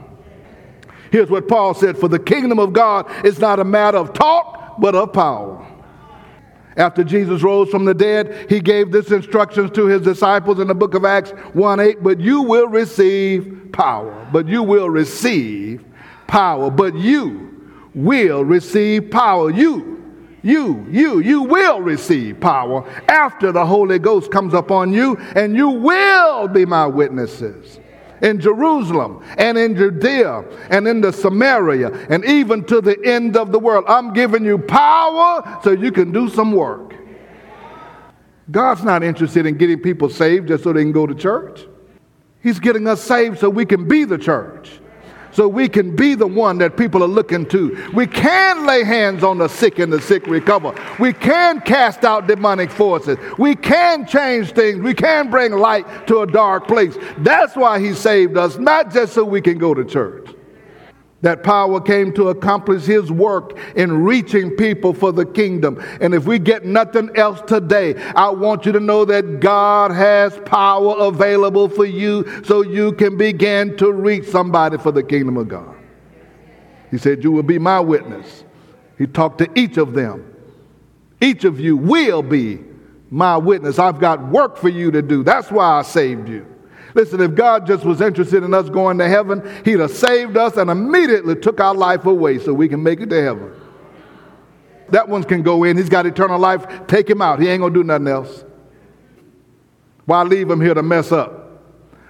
Here's 1.12 1.30
what 1.30 1.48
Paul 1.48 1.74
said 1.74 1.98
For 1.98 2.08
the 2.08 2.20
kingdom 2.20 2.60
of 2.60 2.74
God 2.74 3.10
is 3.26 3.40
not 3.40 3.60
a 3.60 3.64
matter 3.64 3.98
of 3.98 4.14
talk, 4.14 4.80
but 4.80 4.96
of 4.96 5.14
power. 5.14 5.66
After 6.78 7.06
Jesus 7.06 7.42
rose 7.42 7.70
from 7.70 7.86
the 7.86 7.94
dead, 7.94 8.48
he 8.50 8.60
gave 8.60 8.92
this 8.92 9.10
instructions 9.10 9.72
to 9.72 9.86
his 9.86 10.02
disciples 10.02 10.60
in 10.60 10.68
the 10.68 10.76
book 10.76 10.94
of 10.94 11.06
Acts 11.06 11.32
1 11.54 11.80
8, 11.80 12.04
but 12.04 12.20
you 12.20 12.42
will 12.42 12.68
receive 12.68 13.70
power. 13.72 14.28
But 14.32 14.48
you 14.48 14.62
will 14.62 14.90
receive 14.90 15.86
power. 16.28 16.70
But 16.70 16.96
you 16.96 17.72
will 17.94 18.44
receive 18.44 19.10
power. 19.10 19.52
You, 19.52 19.95
you, 20.46 20.86
you, 20.92 21.20
you 21.20 21.42
will 21.42 21.82
receive 21.82 22.40
power 22.40 22.88
after 23.10 23.52
the 23.52 23.66
Holy 23.66 23.98
Ghost 23.98 24.32
comes 24.32 24.54
upon 24.54 24.94
you, 24.94 25.18
and 25.36 25.56
you 25.56 25.70
will 25.70 26.48
be 26.48 26.66
my 26.66 26.86
witnesses 26.86 27.80
in 28.22 28.40
Jerusalem 28.40 29.24
and 29.40 29.58
in 29.58 29.76
Judea 29.76 30.46
and 30.70 30.88
in 30.88 31.02
the 31.02 31.12
Samaria 31.12 31.92
and 32.10 32.24
even 32.26 32.64
to 32.66 32.80
the 32.80 32.96
end 33.04 33.36
of 33.36 33.52
the 33.52 33.58
world. 33.58 33.86
I'm 33.88 34.14
giving 34.14 34.46
you 34.46 34.60
power 34.60 35.60
so 35.64 35.72
you 35.72 35.92
can 35.92 36.12
do 36.12 36.30
some 36.30 36.52
work. 36.52 36.94
God's 38.52 38.84
not 38.84 39.04
interested 39.04 39.48
in 39.48 39.58
getting 39.58 39.80
people 39.80 40.12
saved 40.12 40.50
just 40.50 40.64
so 40.64 40.74
they 40.74 40.84
can 40.84 40.92
go 40.92 41.08
to 41.08 41.16
church. 41.16 41.66
He's 42.44 42.60
getting 42.60 42.86
us 42.86 43.02
saved 43.02 43.40
so 43.40 43.50
we 43.50 43.66
can 43.66 43.88
be 43.88 44.04
the 44.04 44.20
church 44.20 44.80
so 45.36 45.50
we 45.50 45.68
can 45.68 45.96
be 45.96 46.16
the 46.16 46.26
one 46.26 46.58
that 46.60 46.78
people 46.78 47.04
are 47.04 47.08
looking 47.08 47.46
to. 47.48 47.92
We 47.94 48.08
can 48.08 48.66
lay 48.66 48.86
hands 48.86 49.24
on 49.24 49.38
the 49.38 49.50
sick 49.50 49.80
and 49.80 49.92
the 49.92 50.02
sick 50.02 50.26
recover. 50.28 50.74
We 50.98 51.12
can 51.12 51.60
cast 51.62 52.06
out 52.06 52.26
demonic 52.26 52.72
forces. 52.72 53.18
We 53.38 53.56
can 53.56 54.08
change 54.08 54.54
things. 54.54 54.80
We 54.80 54.94
can 54.94 55.30
bring 55.30 55.52
light 55.52 56.08
to 56.08 56.22
a 56.22 56.28
dark 56.28 56.68
place. 56.68 56.98
That's 57.18 57.56
why 57.56 57.80
he 57.80 57.94
saved 57.94 58.38
us, 58.38 58.58
not 58.58 58.94
just 58.94 59.14
so 59.14 59.26
we 59.26 59.42
can 59.42 59.58
go 59.58 59.74
to 59.74 59.84
church. 59.84 60.25
That 61.26 61.42
power 61.42 61.82
came 61.82 62.14
to 62.14 62.30
accomplish 62.30 62.84
his 62.84 63.12
work 63.12 63.58
in 63.76 64.04
reaching 64.04 64.52
people 64.52 64.94
for 64.94 65.12
the 65.12 65.26
kingdom. 65.26 65.84
And 66.00 66.14
if 66.14 66.28
we 66.28 66.38
get 66.38 66.66
nothing 66.66 67.10
else 67.16 67.42
today, 67.48 67.96
I 68.16 68.30
want 68.30 68.68
you 68.68 68.72
to 68.74 68.80
know 68.80 69.06
that 69.06 69.40
God 69.40 69.90
has 69.90 70.38
power 70.46 70.96
available 71.00 71.68
for 71.68 71.84
you 71.84 72.44
so 72.44 72.62
you 72.62 72.92
can 72.92 73.18
begin 73.18 73.76
to 73.78 73.92
reach 73.92 74.26
somebody 74.26 74.78
for 74.78 74.92
the 74.92 75.02
kingdom 75.02 75.38
of 75.38 75.48
God. 75.48 75.76
He 76.92 77.00
said, 77.00 77.24
You 77.24 77.32
will 77.32 77.42
be 77.42 77.58
my 77.58 77.80
witness. 77.80 78.44
He 79.00 79.08
talked 79.08 79.40
to 79.40 79.50
each 79.60 79.78
of 79.78 79.96
them. 79.96 80.32
Each 81.20 81.44
of 81.44 81.60
you 81.60 81.76
will 81.76 82.22
be 82.22 82.60
my 83.10 83.36
witness. 83.36 83.80
I've 83.80 84.00
got 84.00 84.28
work 84.28 84.58
for 84.58 84.70
you 84.70 84.92
to 84.92 85.02
do. 85.02 85.24
That's 85.24 85.50
why 85.50 85.80
I 85.80 85.82
saved 85.82 86.30
you. 86.30 86.55
Listen, 86.96 87.20
if 87.20 87.36
God 87.36 87.68
just 87.68 87.84
was 87.84 88.00
interested 88.00 88.44
in 88.44 88.54
us 88.54 88.70
going 88.70 88.98
to 88.98 89.08
heaven, 89.08 89.44
He'd 89.66 89.80
have 89.80 89.92
saved 89.92 90.38
us 90.38 90.56
and 90.58 90.70
immediately 90.72 91.36
took 91.36 91.60
our 91.60 91.76
life 91.76 92.06
away 92.06 92.40
so 92.40 92.54
we 92.54 92.70
can 92.70 92.82
make 92.82 93.02
it 93.02 93.10
to 93.10 93.22
heaven. 93.22 93.54
That 94.90 95.10
one 95.10 95.24
can 95.24 95.42
go 95.42 95.66
in. 95.66 95.78
He's 95.78 95.90
got 95.90 96.06
eternal 96.06 96.40
life. 96.40 96.66
Take 96.88 97.10
him 97.10 97.22
out. 97.22 97.40
He 97.42 97.50
ain't 97.50 97.60
going 97.60 97.74
to 97.74 97.80
do 97.80 97.84
nothing 97.84 98.08
else. 98.08 98.46
Why 100.06 100.24
leave 100.24 100.50
him 100.50 100.62
here 100.62 100.74
to 100.74 100.84
mess 100.84 101.12
up? 101.12 101.62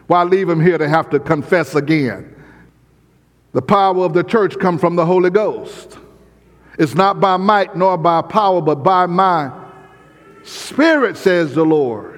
Why 0.07 0.23
leave 0.23 0.47
him 0.47 0.61
here 0.61 0.77
to 0.77 0.87
have 0.87 1.09
to 1.09 1.19
confess 1.19 1.73
again? 1.73 2.35
The 3.53 3.61
power 3.61 4.05
of 4.05 4.13
the 4.13 4.23
church 4.23 4.59
comes 4.59 4.81
from 4.81 4.95
the 4.95 5.05
Holy 5.05 5.31
Ghost. 5.31 5.97
It's 6.77 6.93
not 6.93 7.19
by 7.19 7.37
might 7.37 7.75
nor 7.75 7.97
by 7.97 8.21
power, 8.21 8.61
but 8.61 8.83
by 8.83 9.07
my 9.07 9.51
spirit, 10.43 11.17
says 11.17 11.55
the 11.55 11.65
Lord. 11.65 12.14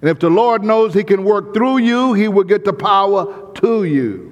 And 0.00 0.08
if 0.10 0.18
the 0.18 0.30
Lord 0.30 0.64
knows 0.64 0.94
He 0.94 1.04
can 1.04 1.24
work 1.24 1.52
through 1.52 1.78
you, 1.78 2.14
He 2.14 2.28
will 2.28 2.44
get 2.44 2.64
the 2.64 2.72
power 2.72 3.52
to 3.56 3.84
you. 3.84 4.30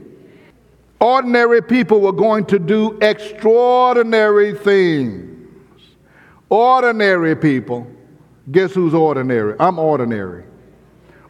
Ordinary 1.00 1.62
people 1.62 2.00
were 2.00 2.12
going 2.12 2.44
to 2.46 2.58
do 2.58 2.98
extraordinary 3.00 4.54
things. 4.54 5.25
Ordinary 6.48 7.37
people. 7.37 7.87
Guess 8.50 8.72
who's 8.72 8.94
ordinary? 8.94 9.54
I'm 9.60 9.78
ordinary. 9.78 10.44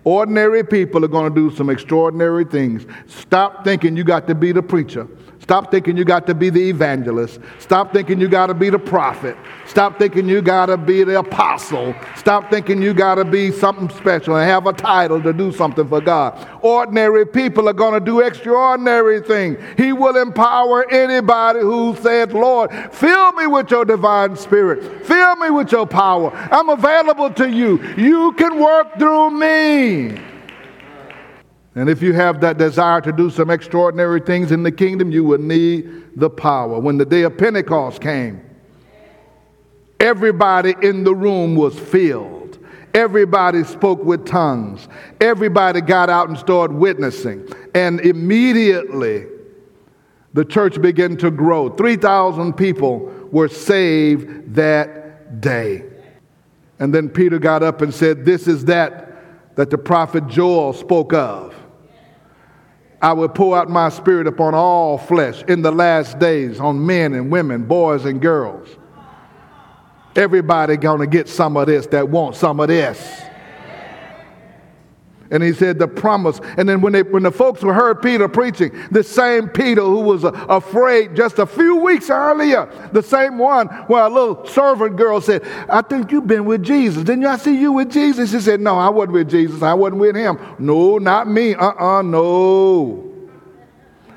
Ordinary 0.05 0.65
people 0.65 1.05
are 1.05 1.09
going 1.09 1.35
to 1.35 1.51
do 1.51 1.55
some 1.55 1.69
extraordinary 1.69 2.45
things. 2.45 2.87
Stop 3.07 3.65
thinking 3.65 3.97
you 3.97 4.05
got 4.05 4.27
to 4.29 4.35
be 4.35 4.53
the 4.53 4.63
preacher. 4.63 5.07
Stop 5.41 5.71
thinking 5.71 5.97
you 5.97 6.05
got 6.05 6.27
to 6.27 6.35
be 6.35 6.51
the 6.51 6.69
evangelist. 6.69 7.41
Stop 7.59 7.93
thinking 7.93 8.21
you 8.21 8.29
got 8.29 8.49
to 8.49 8.55
be 8.55 8.71
the 8.71 8.79
prophet. 8.79 9.37
Stop 9.67 9.99
thinking 9.99 10.29
you 10.29 10.43
got 10.43 10.67
to 10.67 10.77
be 10.77 11.05
the 11.05 11.19
apostle. 11.21 11.95
Stop 12.17 12.51
thinking 12.51 12.83
you 12.83 12.93
got 12.93 13.15
to 13.15 13.25
be 13.25 13.51
something 13.51 13.89
special 13.97 14.37
and 14.37 14.49
have 14.49 14.67
a 14.67 14.73
title 14.73 15.23
to 15.23 15.33
do 15.33 15.53
something 15.53 15.89
for 15.89 16.01
God. 16.01 16.47
Ordinary 16.63 17.25
people 17.25 17.69
are 17.69 17.73
going 17.73 17.95
to 17.95 18.05
do 18.05 18.21
extraordinary 18.21 19.21
things. 19.21 19.59
He 19.77 19.93
will 19.93 20.17
empower 20.17 20.91
anybody 20.91 21.61
who 21.61 21.97
says, 21.97 22.33
Lord, 22.33 22.71
fill 22.93 23.33
me 23.33 23.47
with 23.47 23.71
your 23.71 23.85
divine 23.85 24.37
spirit. 24.37 25.07
Fill 25.07 25.37
me 25.37 25.51
with 25.51 25.73
your 25.73 25.87
power. 25.87 26.31
I'm 26.51 26.69
available 26.69 27.31
to 27.35 27.49
you. 27.49 27.83
You 27.97 28.33
can 28.33 28.59
work 28.59 28.99
through 28.99 29.31
me. 29.31 30.28
And 31.79 31.89
if 31.89 32.03
you 32.03 32.13
have 32.13 32.41
that 32.41 32.59
desire 32.59 33.01
to 33.03 33.13
do 33.13 33.31
some 33.31 33.51
extraordinary 33.51 34.19
things 34.19 34.51
in 34.51 34.65
the 34.65 34.73
kingdom, 34.73 35.13
you 35.13 35.23
will 35.23 35.39
need 35.39 36.11
the 36.17 36.29
power. 36.29 36.81
When 36.81 36.99
the 36.99 37.05
day 37.05 37.23
of 37.23 37.39
Pentecost 37.39 38.01
came, 38.01 38.43
everybody 40.01 40.75
in 40.83 41.05
the 41.05 41.15
room 41.15 41.55
was 41.55 41.79
filled. 41.79 42.59
Everybody 42.95 43.63
spoke 43.63 44.03
with 44.03 44.27
tongues. 44.27 44.89
Everybody 45.21 45.81
got 45.81 46.11
out 46.11 46.29
and 46.29 46.37
started 46.37 46.77
witnessing. 46.77 47.49
And 47.77 48.01
immediately, 48.01 49.27
the 50.33 50.45
church 50.45 50.83
began 50.83 51.17
to 51.19 51.31
grow. 51.31 51.69
3,000 51.69 52.55
people 52.55 53.13
were 53.31 53.49
saved 53.49 54.53
that 54.55 55.41
day. 55.41 55.85
And 56.81 56.93
then 56.93 57.09
Peter 57.09 57.39
got 57.39 57.63
up 57.63 57.83
and 57.83 57.95
said, 57.95 58.25
This 58.25 58.49
is 58.49 58.65
that 58.65 59.55
that 59.55 59.71
the 59.71 59.79
prophet 59.79 60.27
Joel 60.29 60.73
spoke 60.73 61.13
of. 61.13 61.55
I 63.01 63.13
will 63.13 63.29
pour 63.29 63.57
out 63.57 63.69
my 63.69 63.91
spirit 63.91 64.27
upon 64.27 64.55
all 64.55 64.99
flesh 64.99 65.43
in 65.45 65.63
the 65.63 65.71
last 65.71 66.19
days, 66.19 66.59
on 66.59 66.85
men 66.85 67.15
and 67.15 67.31
women, 67.31 67.65
boys 67.65 68.05
and 68.05 68.21
girls. 68.21 68.69
Everybody 70.17 70.77
gonna 70.77 71.07
get 71.07 71.29
some 71.29 71.57
of 71.57 71.69
this 71.69 71.87
that 71.89 72.09
wants 72.09 72.39
some 72.39 72.59
of 72.59 72.69
this. 72.69 73.23
And 75.31 75.43
he 75.43 75.53
said 75.53 75.79
the 75.79 75.89
promise. 75.89 76.41
And 76.57 76.69
then 76.69 76.81
when, 76.81 76.93
they, 76.93 77.03
when 77.03 77.23
the 77.23 77.33
folks 77.33 77.61
heard 77.61 78.03
Peter 78.03 78.29
preaching, 78.29 78.73
the 78.91 79.03
same 79.03 79.49
Peter 79.49 79.83
who 79.83 80.01
was 80.01 80.25
afraid 80.25 81.15
just 81.15 81.39
a 81.39 81.47
few 81.47 81.77
weeks 81.77 82.11
earlier, 82.11 82.69
the 82.93 83.03
same 83.03 83.39
one 83.39 83.69
where 83.89 84.05
a 84.05 84.09
little 84.09 84.47
servant 84.47 84.97
girl 84.97 85.21
said, 85.21 85.47
I 85.69 85.83
think 85.83 86.13
you've 86.13 86.27
been 86.27 86.45
with 86.45 86.63
Jesus. 86.63 87.05
Didn't 87.05 87.27
I 87.27 87.37
see 87.37 87.59
you 87.59 87.73
with 87.73 87.91
Jesus? 87.91 88.33
He 88.33 88.41
said, 88.41 88.61
No, 88.61 88.79
I 88.79 88.89
wasn't 88.89 89.13
with 89.13 89.31
Jesus. 89.31 89.63
I 89.63 89.75
wasn't 89.75 90.01
with 90.01 90.17
him. 90.17 90.39
No, 90.59 90.99
not 90.99 91.29
me. 91.29 91.55
Uh 91.55 91.73
uh 91.73 92.03
no. 92.03 93.08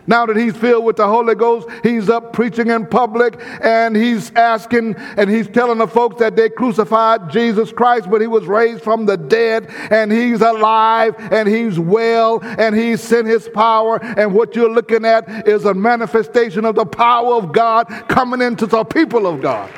Now 0.08 0.25
that 0.25 0.36
he's 0.36 0.55
filled 0.55 0.86
with 0.86 0.98
the 0.98 1.08
Holy 1.08 1.36
Ghost, 1.36 1.67
he's 1.84 2.10
up 2.10 2.34
preaching 2.34 2.70
in 2.70 2.88
public 2.88 3.39
and 3.62 3.96
he's 3.96 4.31
asking 4.31 4.96
and 5.17 5.29
he's 5.29 5.48
telling 5.48 5.77
the 5.77 5.88
folks 5.88 6.20
that 6.20 6.36
they 6.36 6.50
crucified 6.50 7.29
Jesus 7.29 7.72
Christ, 7.72 8.10
but 8.10 8.22
he 8.22 8.27
was 8.27 8.46
raised 8.46 8.84
from 8.84 9.05
the 9.05 9.17
dead 9.17 9.67
and 9.91 10.12
he's 10.12 10.41
alive 10.41 11.15
and 11.17 11.48
he's 11.48 11.79
well 11.79 12.39
and 12.41 12.75
he's 12.75 13.01
sent 13.01 13.27
his 13.27 13.48
power. 13.50 14.03
And 14.03 14.34
what 14.34 14.55
you're 14.55 14.72
looking 14.72 15.05
at 15.05 15.48
is 15.48 15.65
a 15.65 15.74
manifestation 15.74 16.65
of 16.65 16.75
the 16.75 16.86
power 16.86 17.36
of 17.36 17.51
God 17.51 17.86
coming 18.08 18.41
into 18.41 18.65
the 18.65 18.84
people 18.84 19.27
of 19.27 19.41
God. 19.41 19.72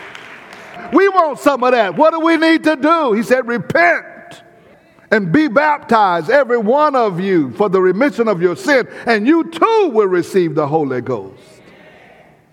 We 0.93 1.09
want 1.09 1.39
some 1.39 1.63
of 1.63 1.71
that. 1.71 1.95
What 1.95 2.11
do 2.11 2.19
we 2.19 2.37
need 2.37 2.63
to 2.65 2.75
do? 2.75 3.13
He 3.13 3.23
said, 3.23 3.47
repent 3.47 4.05
and 5.13 5.31
be 5.31 5.47
baptized, 5.47 6.31
every 6.31 6.57
one 6.57 6.95
of 6.95 7.19
you, 7.19 7.51
for 7.51 7.69
the 7.69 7.79
remission 7.79 8.27
of 8.27 8.41
your 8.41 8.55
sin, 8.55 8.87
and 9.05 9.27
you 9.27 9.43
too 9.43 9.91
will 9.93 10.07
receive 10.07 10.55
the 10.55 10.67
Holy 10.67 11.01
Ghost. 11.01 11.39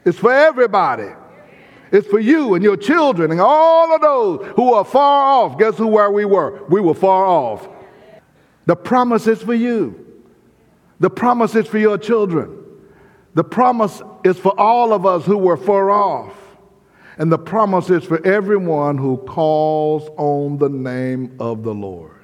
It's 0.04 0.18
for 0.18 0.30
everybody. 0.30 1.08
It's 1.90 2.06
for 2.06 2.20
you 2.20 2.54
and 2.54 2.62
your 2.62 2.76
children 2.76 3.30
and 3.30 3.40
all 3.40 3.94
of 3.94 4.02
those 4.02 4.52
who 4.56 4.74
are 4.74 4.84
far 4.84 5.24
off. 5.24 5.58
Guess 5.58 5.78
who 5.78 5.86
where 5.86 6.10
we 6.10 6.26
were? 6.26 6.62
We 6.68 6.82
were 6.82 6.92
far 6.92 7.24
off. 7.24 7.66
The 8.66 8.76
promise 8.76 9.26
is 9.26 9.42
for 9.42 9.54
you. 9.54 10.22
The 11.00 11.08
promise 11.08 11.54
is 11.54 11.66
for 11.66 11.78
your 11.78 11.96
children. 11.96 12.58
The 13.32 13.44
promise 13.44 14.02
is 14.22 14.38
for 14.38 14.52
all 14.60 14.92
of 14.92 15.06
us 15.06 15.24
who 15.24 15.38
were 15.38 15.56
far 15.56 15.90
off. 15.90 16.34
And 17.16 17.32
the 17.32 17.38
promise 17.38 17.88
is 17.88 18.04
for 18.04 18.22
everyone 18.26 18.98
who 18.98 19.16
calls 19.16 20.10
on 20.18 20.58
the 20.58 20.68
name 20.68 21.36
of 21.40 21.62
the 21.62 21.72
Lord. 21.72 22.19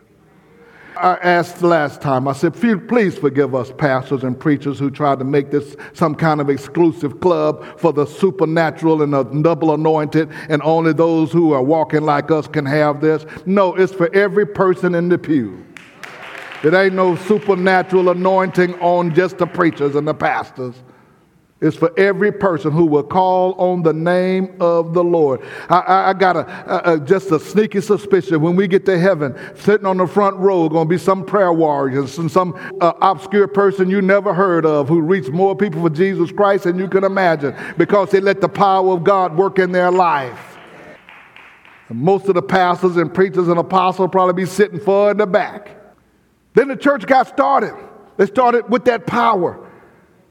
I 0.97 1.19
asked 1.23 1.63
last 1.63 2.01
time, 2.01 2.27
I 2.27 2.33
said, 2.33 2.55
please 2.55 3.19
forgive 3.19 3.55
us 3.55 3.71
pastors 3.77 4.25
and 4.25 4.39
preachers 4.39 4.79
who 4.79 4.91
tried 4.91 5.19
to 5.19 5.25
make 5.25 5.51
this 5.51 5.77
some 5.93 6.15
kind 6.15 6.41
of 6.41 6.49
exclusive 6.49 7.21
club 7.21 7.79
for 7.79 7.93
the 7.93 8.07
supernatural 8.07 9.03
and 9.03 9.13
the 9.13 9.25
double 9.25 9.75
anointed, 9.75 10.31
and 10.49 10.63
only 10.63 10.93
those 10.93 11.33
who 11.33 11.53
are 11.53 11.63
walking 11.63 12.03
like 12.03 12.31
us 12.31 12.49
can 12.49 12.65
have 12.65 13.01
this. 13.01 13.27
No, 13.45 13.75
it's 13.75 13.93
for 13.93 14.13
every 14.15 14.47
person 14.47 14.95
in 14.95 15.09
the 15.09 15.19
pew. 15.19 15.65
It 16.65 16.73
ain't 16.73 16.95
no 16.95 17.17
supernatural 17.17 18.09
anointing 18.09 18.81
on 18.81 19.15
just 19.15 19.39
the 19.39 19.47
preachers 19.47 19.95
and 19.95 20.09
the 20.09 20.15
pastors 20.15 20.75
is 21.61 21.75
for 21.75 21.91
every 21.99 22.31
person 22.31 22.71
who 22.71 22.85
will 22.85 23.03
call 23.03 23.55
on 23.55 23.83
the 23.83 23.93
name 23.93 24.55
of 24.61 24.93
the 24.93 25.03
Lord. 25.03 25.41
I, 25.71 25.79
I, 25.79 26.11
I 26.11 26.13
got 26.13 26.37
a, 26.37 26.93
a, 26.93 27.01
just 27.01 27.31
a 27.31 27.41
sneaky 27.41 27.81
suspicion 27.81 28.43
when 28.43 28.57
we 28.57 28.69
get 28.69 28.85
to 28.87 28.99
heaven, 28.99 29.35
sitting 29.55 29.87
on 29.87 29.97
the 29.97 30.07
front 30.07 30.37
row, 30.37 30.69
going 30.69 30.87
to 30.87 30.89
be 30.89 30.99
some 30.99 31.25
prayer 31.25 31.53
warriors 31.53 32.19
and 32.19 32.31
some 32.31 32.55
uh, 32.83 32.93
obscure 33.01 33.49
person 33.49 33.89
you 33.89 34.03
never 34.03 34.35
heard 34.35 34.67
of 34.67 34.87
who 34.89 35.01
reached 35.01 35.31
more 35.31 35.57
people 35.57 35.81
for 35.81 35.89
Jesus 35.89 36.31
Christ 36.31 36.65
than 36.65 36.79
you 36.79 36.89
can 36.89 37.05
imagine 37.05 37.57
because 37.79 38.11
they 38.11 38.21
let 38.21 38.43
the 38.43 38.49
power 38.51 38.93
of 38.93 39.03
God 39.03 39.35
work 39.35 39.59
in 39.59 39.73
their 39.73 39.91
life. 39.91 40.59
And 41.89 41.99
most 41.99 42.29
of 42.29 42.35
the 42.35 42.43
pastors 42.43 42.99
and 42.99 43.13
preachers 43.15 43.49
and 43.49 43.59
apostles 43.59 44.11
probably 44.13 44.35
be 44.35 44.47
sitting 44.47 44.79
far 44.79 45.13
in 45.13 45.17
the 45.17 45.27
back. 45.27 45.71
Then 46.53 46.69
the 46.69 46.77
church 46.77 47.07
got 47.07 47.29
started. 47.29 47.75
They 48.19 48.27
started 48.27 48.69
with 48.69 48.85
that 48.87 49.07
power. 49.07 49.66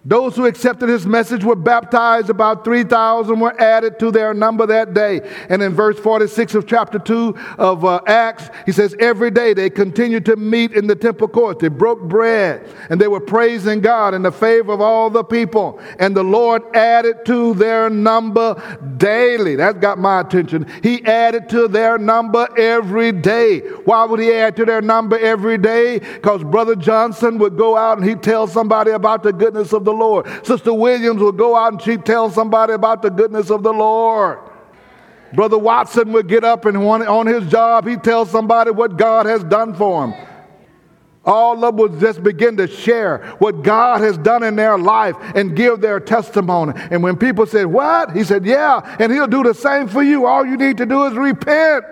Those 0.07 0.35
who 0.35 0.45
accepted 0.45 0.87
his 0.87 1.07
message 1.07 1.43
were 1.43 1.55
baptized. 1.55 2.29
About 2.29 2.63
3,000 2.63 3.39
were 3.39 3.59
added 3.59 3.97
to 3.99 4.11
their 4.11 4.35
number 4.35 4.67
that 4.67 4.93
day. 4.93 5.21
And 5.49 5.63
in 5.63 5.73
verse 5.73 5.97
46 5.97 6.53
of 6.53 6.67
chapter 6.67 6.99
2 6.99 7.35
of 7.57 7.83
uh, 7.83 8.01
Acts, 8.05 8.51
he 8.67 8.71
says, 8.71 8.95
Every 8.99 9.31
day 9.31 9.55
they 9.55 9.71
continued 9.71 10.23
to 10.27 10.35
meet 10.35 10.73
in 10.73 10.85
the 10.85 10.95
temple 10.95 11.27
courts. 11.27 11.59
They 11.59 11.69
broke 11.69 12.03
bread 12.03 12.69
and 12.91 13.01
they 13.01 13.07
were 13.07 13.19
praising 13.19 13.81
God 13.81 14.13
in 14.13 14.21
the 14.21 14.31
favor 14.31 14.73
of 14.73 14.79
all 14.79 15.09
the 15.09 15.23
people. 15.23 15.79
And 15.97 16.15
the 16.15 16.23
Lord 16.23 16.61
added 16.75 17.25
to 17.25 17.55
their 17.55 17.89
number 17.89 18.61
daily. 18.97 19.55
That 19.55 19.81
got 19.81 19.97
my 19.97 20.21
attention. 20.21 20.67
He 20.83 21.03
added 21.05 21.49
to 21.49 21.67
their 21.67 21.97
number 21.97 22.47
every 22.59 23.11
day. 23.11 23.61
Why 23.85 24.05
would 24.05 24.19
he 24.19 24.31
add 24.31 24.55
to 24.57 24.65
their 24.65 24.83
number 24.83 25.17
every 25.17 25.57
day? 25.57 25.97
Because 25.97 26.43
Brother 26.43 26.75
Johnson 26.75 27.39
would 27.39 27.57
go 27.57 27.75
out 27.75 27.97
and 27.97 28.07
he'd 28.07 28.21
tell 28.21 28.45
somebody 28.45 28.91
about 28.91 29.23
the 29.23 29.33
goodness 29.33 29.73
of 29.73 29.83
the 29.83 29.94
Lord. 29.95 30.27
Sister 30.45 30.73
Williams 30.73 31.21
would 31.21 31.37
go 31.37 31.55
out 31.55 31.73
and 31.73 31.81
she'd 31.81 32.05
tell 32.05 32.29
somebody 32.29 32.73
about 32.73 33.01
the 33.01 33.09
goodness 33.09 33.49
of 33.49 33.63
the 33.63 33.73
Lord. 33.73 34.39
Brother 35.33 35.57
Watson 35.57 36.11
would 36.13 36.27
get 36.27 36.43
up 36.43 36.65
and 36.65 36.77
on 36.77 37.27
his 37.27 37.45
job, 37.47 37.87
he'd 37.87 38.03
tell 38.03 38.25
somebody 38.25 38.71
what 38.71 38.97
God 38.97 39.25
has 39.25 39.43
done 39.43 39.73
for 39.73 40.07
him. 40.07 40.27
All 41.25 41.65
of 41.65 41.75
would 41.75 41.99
just 41.99 42.21
begin 42.21 42.55
to 42.57 42.67
share 42.67 43.35
what 43.39 43.63
God 43.63 44.01
has 44.01 44.15
done 44.17 44.43
in 44.43 44.55
their 44.55 44.77
life 44.77 45.15
and 45.33 45.55
give 45.55 45.81
their 45.81 45.99
testimony. 45.99 46.73
And 46.91 47.01
when 47.01 47.17
people 47.17 47.47
said, 47.47 47.65
What? 47.65 48.15
He 48.15 48.23
said, 48.23 48.45
Yeah, 48.45 48.95
and 48.99 49.11
he'll 49.11 49.25
do 49.25 49.41
the 49.41 49.55
same 49.55 49.87
for 49.87 50.03
you. 50.03 50.27
All 50.27 50.45
you 50.45 50.55
need 50.55 50.77
to 50.77 50.85
do 50.85 51.05
is 51.05 51.13
repent. 51.13 51.83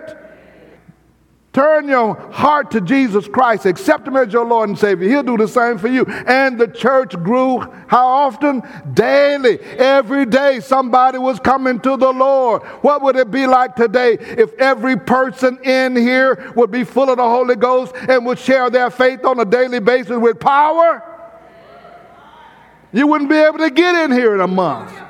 Turn 1.54 1.86
your 1.88 2.16
heart 2.32 2.72
to 2.72 2.80
Jesus 2.80 3.28
Christ. 3.28 3.64
Accept 3.64 4.08
Him 4.08 4.16
as 4.16 4.32
your 4.32 4.44
Lord 4.44 4.70
and 4.70 4.76
Savior. 4.78 5.08
He'll 5.08 5.22
do 5.22 5.36
the 5.36 5.46
same 5.46 5.78
for 5.78 5.86
you. 5.86 6.04
And 6.04 6.58
the 6.58 6.66
church 6.66 7.12
grew 7.22 7.60
how 7.86 8.08
often? 8.08 8.60
Daily. 8.92 9.60
Every 9.60 10.26
day 10.26 10.58
somebody 10.58 11.18
was 11.18 11.38
coming 11.38 11.78
to 11.80 11.96
the 11.96 12.10
Lord. 12.10 12.62
What 12.82 13.02
would 13.02 13.14
it 13.14 13.30
be 13.30 13.46
like 13.46 13.76
today 13.76 14.14
if 14.18 14.52
every 14.58 14.98
person 14.98 15.60
in 15.62 15.94
here 15.94 16.52
would 16.56 16.72
be 16.72 16.82
full 16.82 17.08
of 17.08 17.18
the 17.18 17.22
Holy 17.22 17.54
Ghost 17.54 17.94
and 18.08 18.26
would 18.26 18.40
share 18.40 18.68
their 18.68 18.90
faith 18.90 19.24
on 19.24 19.38
a 19.38 19.44
daily 19.44 19.78
basis 19.78 20.18
with 20.18 20.40
power? 20.40 21.08
You 22.92 23.06
wouldn't 23.06 23.30
be 23.30 23.36
able 23.36 23.58
to 23.58 23.70
get 23.70 23.94
in 24.04 24.10
here 24.10 24.34
in 24.34 24.40
a 24.40 24.48
month. 24.48 25.03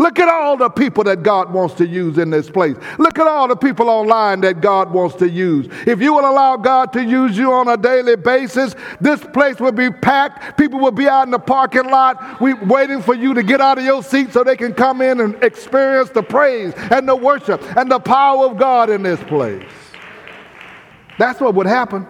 Look 0.00 0.18
at 0.18 0.30
all 0.30 0.56
the 0.56 0.70
people 0.70 1.04
that 1.04 1.22
God 1.22 1.52
wants 1.52 1.74
to 1.74 1.86
use 1.86 2.16
in 2.16 2.30
this 2.30 2.48
place. 2.48 2.74
Look 2.98 3.18
at 3.18 3.26
all 3.26 3.46
the 3.46 3.54
people 3.54 3.90
online 3.90 4.40
that 4.40 4.62
God 4.62 4.90
wants 4.90 5.14
to 5.16 5.28
use. 5.28 5.68
If 5.86 6.00
you 6.00 6.14
will 6.14 6.26
allow 6.26 6.56
God 6.56 6.90
to 6.94 7.04
use 7.04 7.36
you 7.36 7.52
on 7.52 7.68
a 7.68 7.76
daily 7.76 8.16
basis, 8.16 8.74
this 8.98 9.22
place 9.22 9.60
will 9.60 9.72
be 9.72 9.90
packed. 9.90 10.56
People 10.56 10.80
will 10.80 10.90
be 10.90 11.06
out 11.06 11.24
in 11.24 11.30
the 11.30 11.38
parking 11.38 11.84
lot 11.84 12.40
we, 12.40 12.54
waiting 12.54 13.02
for 13.02 13.12
you 13.12 13.34
to 13.34 13.42
get 13.42 13.60
out 13.60 13.76
of 13.76 13.84
your 13.84 14.02
seat 14.02 14.32
so 14.32 14.42
they 14.42 14.56
can 14.56 14.72
come 14.72 15.02
in 15.02 15.20
and 15.20 15.34
experience 15.44 16.08
the 16.08 16.22
praise 16.22 16.72
and 16.90 17.06
the 17.06 17.14
worship 17.14 17.62
and 17.76 17.90
the 17.90 18.00
power 18.00 18.46
of 18.46 18.56
God 18.56 18.88
in 18.88 19.02
this 19.02 19.20
place. 19.24 19.68
That's 21.18 21.42
what 21.42 21.54
would 21.56 21.66
happen. 21.66 22.06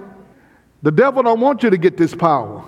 The 0.85 0.93
devil 0.93 1.25
don't 1.25 1.41
want 1.41 1.65
you 1.65 1.71
to 1.71 1.77
get 1.77 1.97
this 1.97 2.15
power. 2.15 2.65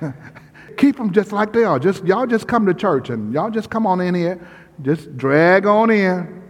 keep 0.80 0.96
them 0.96 1.12
just 1.12 1.30
like 1.30 1.52
they 1.52 1.62
are. 1.62 1.78
Just 1.78 2.04
y'all 2.04 2.26
just 2.26 2.48
come 2.48 2.64
to 2.66 2.72
church 2.72 3.10
and 3.10 3.32
y'all 3.34 3.50
just 3.50 3.68
come 3.68 3.86
on 3.86 4.00
in 4.00 4.14
here. 4.14 4.48
Just 4.82 5.14
drag 5.16 5.66
on 5.66 5.90
in. 5.90 6.42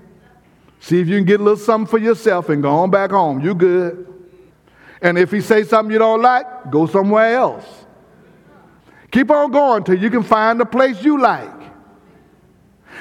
See 0.78 1.00
if 1.00 1.08
you 1.08 1.16
can 1.16 1.24
get 1.24 1.40
a 1.40 1.42
little 1.42 1.58
something 1.58 1.90
for 1.90 1.98
yourself 1.98 2.48
and 2.48 2.62
go 2.62 2.70
on 2.70 2.90
back 2.90 3.10
home. 3.10 3.40
You 3.40 3.54
good. 3.54 4.06
And 5.02 5.18
if 5.18 5.32
he 5.32 5.40
say 5.40 5.64
something 5.64 5.92
you 5.92 5.98
don't 5.98 6.22
like, 6.22 6.70
go 6.70 6.86
somewhere 6.86 7.34
else. 7.34 7.66
Keep 9.10 9.30
on 9.32 9.50
going 9.50 9.82
till 9.82 9.98
you 9.98 10.08
can 10.10 10.22
find 10.22 10.60
a 10.60 10.66
place 10.66 11.02
you 11.02 11.20
like. 11.20 11.50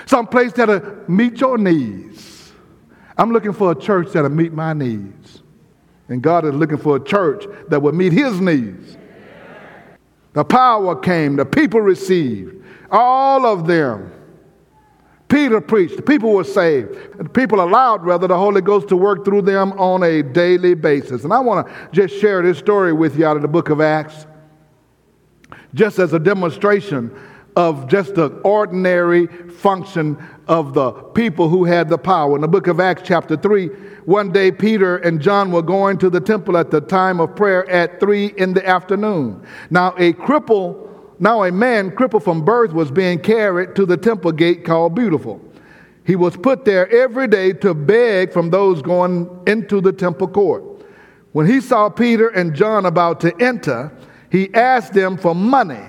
Some 0.08 0.26
place 0.26 0.52
that'll 0.54 0.82
meet 1.08 1.40
your 1.40 1.60
needs. 1.60 2.52
I'm 3.16 3.32
looking 3.32 3.54
for 3.54 3.72
a 3.72 3.76
church 3.76 4.14
that'll 4.14 4.32
meet 4.32 4.52
my 4.52 4.74
needs. 4.74 5.44
And 6.08 6.24
God 6.24 6.46
is 6.46 6.56
looking 6.56 6.78
for 6.78 6.96
a 6.96 7.04
church 7.04 7.46
that 7.68 7.80
will 7.82 7.92
meet 7.92 8.14
his 8.14 8.42
needs. 8.42 8.98
The 10.34 10.44
power 10.44 10.96
came, 10.96 11.36
the 11.36 11.46
people 11.46 11.82
received, 11.82 12.64
all 12.92 13.46
of 13.46 13.68
them. 13.68 14.14
Peter 15.28 15.62
preached, 15.62 15.96
the 15.96 16.02
people 16.02 16.34
were 16.34 16.44
saved. 16.44 17.18
The 17.18 17.30
people 17.30 17.62
allowed, 17.62 18.04
rather, 18.04 18.28
the 18.28 18.38
Holy 18.38 18.62
Ghost 18.62 18.88
to 18.88 18.98
work 18.98 19.24
through 19.24 19.44
them 19.44 19.74
on 19.74 20.02
a 20.02 20.24
daily 20.24 20.74
basis. 20.74 21.24
And 21.24 21.32
I 21.32 21.40
want 21.40 21.68
to 21.68 21.90
just 21.92 22.20
share 22.20 22.42
this 22.42 22.58
story 22.58 22.94
with 22.94 23.18
you 23.18 23.28
out 23.28 23.36
of 23.36 23.44
the 23.44 23.48
book 23.48 23.70
of 23.70 23.80
Acts, 23.80 24.26
just 25.76 26.00
as 26.00 26.14
a 26.14 26.20
demonstration 26.20 27.16
of 27.56 27.88
just 27.88 28.16
the 28.16 28.28
ordinary 28.44 29.28
function 29.28 30.18
of 30.48 30.74
the 30.74 30.92
people 30.92 31.50
who 31.50 31.66
had 31.66 31.90
the 31.90 31.98
power. 31.98 32.36
In 32.36 32.42
the 32.42 32.48
book 32.48 32.68
of 32.68 32.80
Acts, 32.80 33.04
chapter 33.06 33.36
3, 33.36 33.68
one 34.06 34.32
day 34.32 34.52
Peter 34.52 34.98
and 34.98 35.22
John 35.22 35.52
were 35.52 35.62
going 35.62 35.98
to 36.00 36.10
the 36.10 36.20
temple 36.20 36.58
at 36.58 36.72
the 36.72 36.82
time 36.82 37.20
of 37.20 37.36
prayer 37.36 37.70
at 37.70 38.00
3 38.00 38.34
in 38.38 38.54
the 38.54 38.68
afternoon. 38.68 39.46
Now, 39.70 39.90
a 39.98 40.14
cripple, 40.14 40.90
now 41.20 41.44
a 41.44 41.52
man 41.52 41.96
crippled 41.96 42.24
from 42.24 42.46
birth 42.46 42.72
was 42.72 42.92
being 42.92 43.20
carried 43.20 43.76
to 43.76 43.86
the 43.86 43.98
temple 43.98 44.32
gate 44.32 44.64
called 44.64 44.96
Beautiful. 44.96 45.42
He 46.06 46.16
was 46.16 46.36
put 46.36 46.66
there 46.66 46.90
every 46.90 47.28
day 47.28 47.54
to 47.54 47.74
beg 47.74 48.34
from 48.34 48.50
those 48.50 48.82
going 48.82 49.30
into 49.46 49.82
the 49.82 49.92
temple 49.92 50.28
court. 50.28 50.64
When 51.34 51.46
he 51.46 51.62
saw 51.62 51.90
Peter 51.90 52.30
and 52.30 52.56
John 52.56 52.86
about 52.86 53.20
to 53.22 53.36
enter, 53.40 53.92
he 54.32 54.52
asked 54.54 54.94
them 54.94 55.18
for 55.18 55.36
money. 55.36 55.84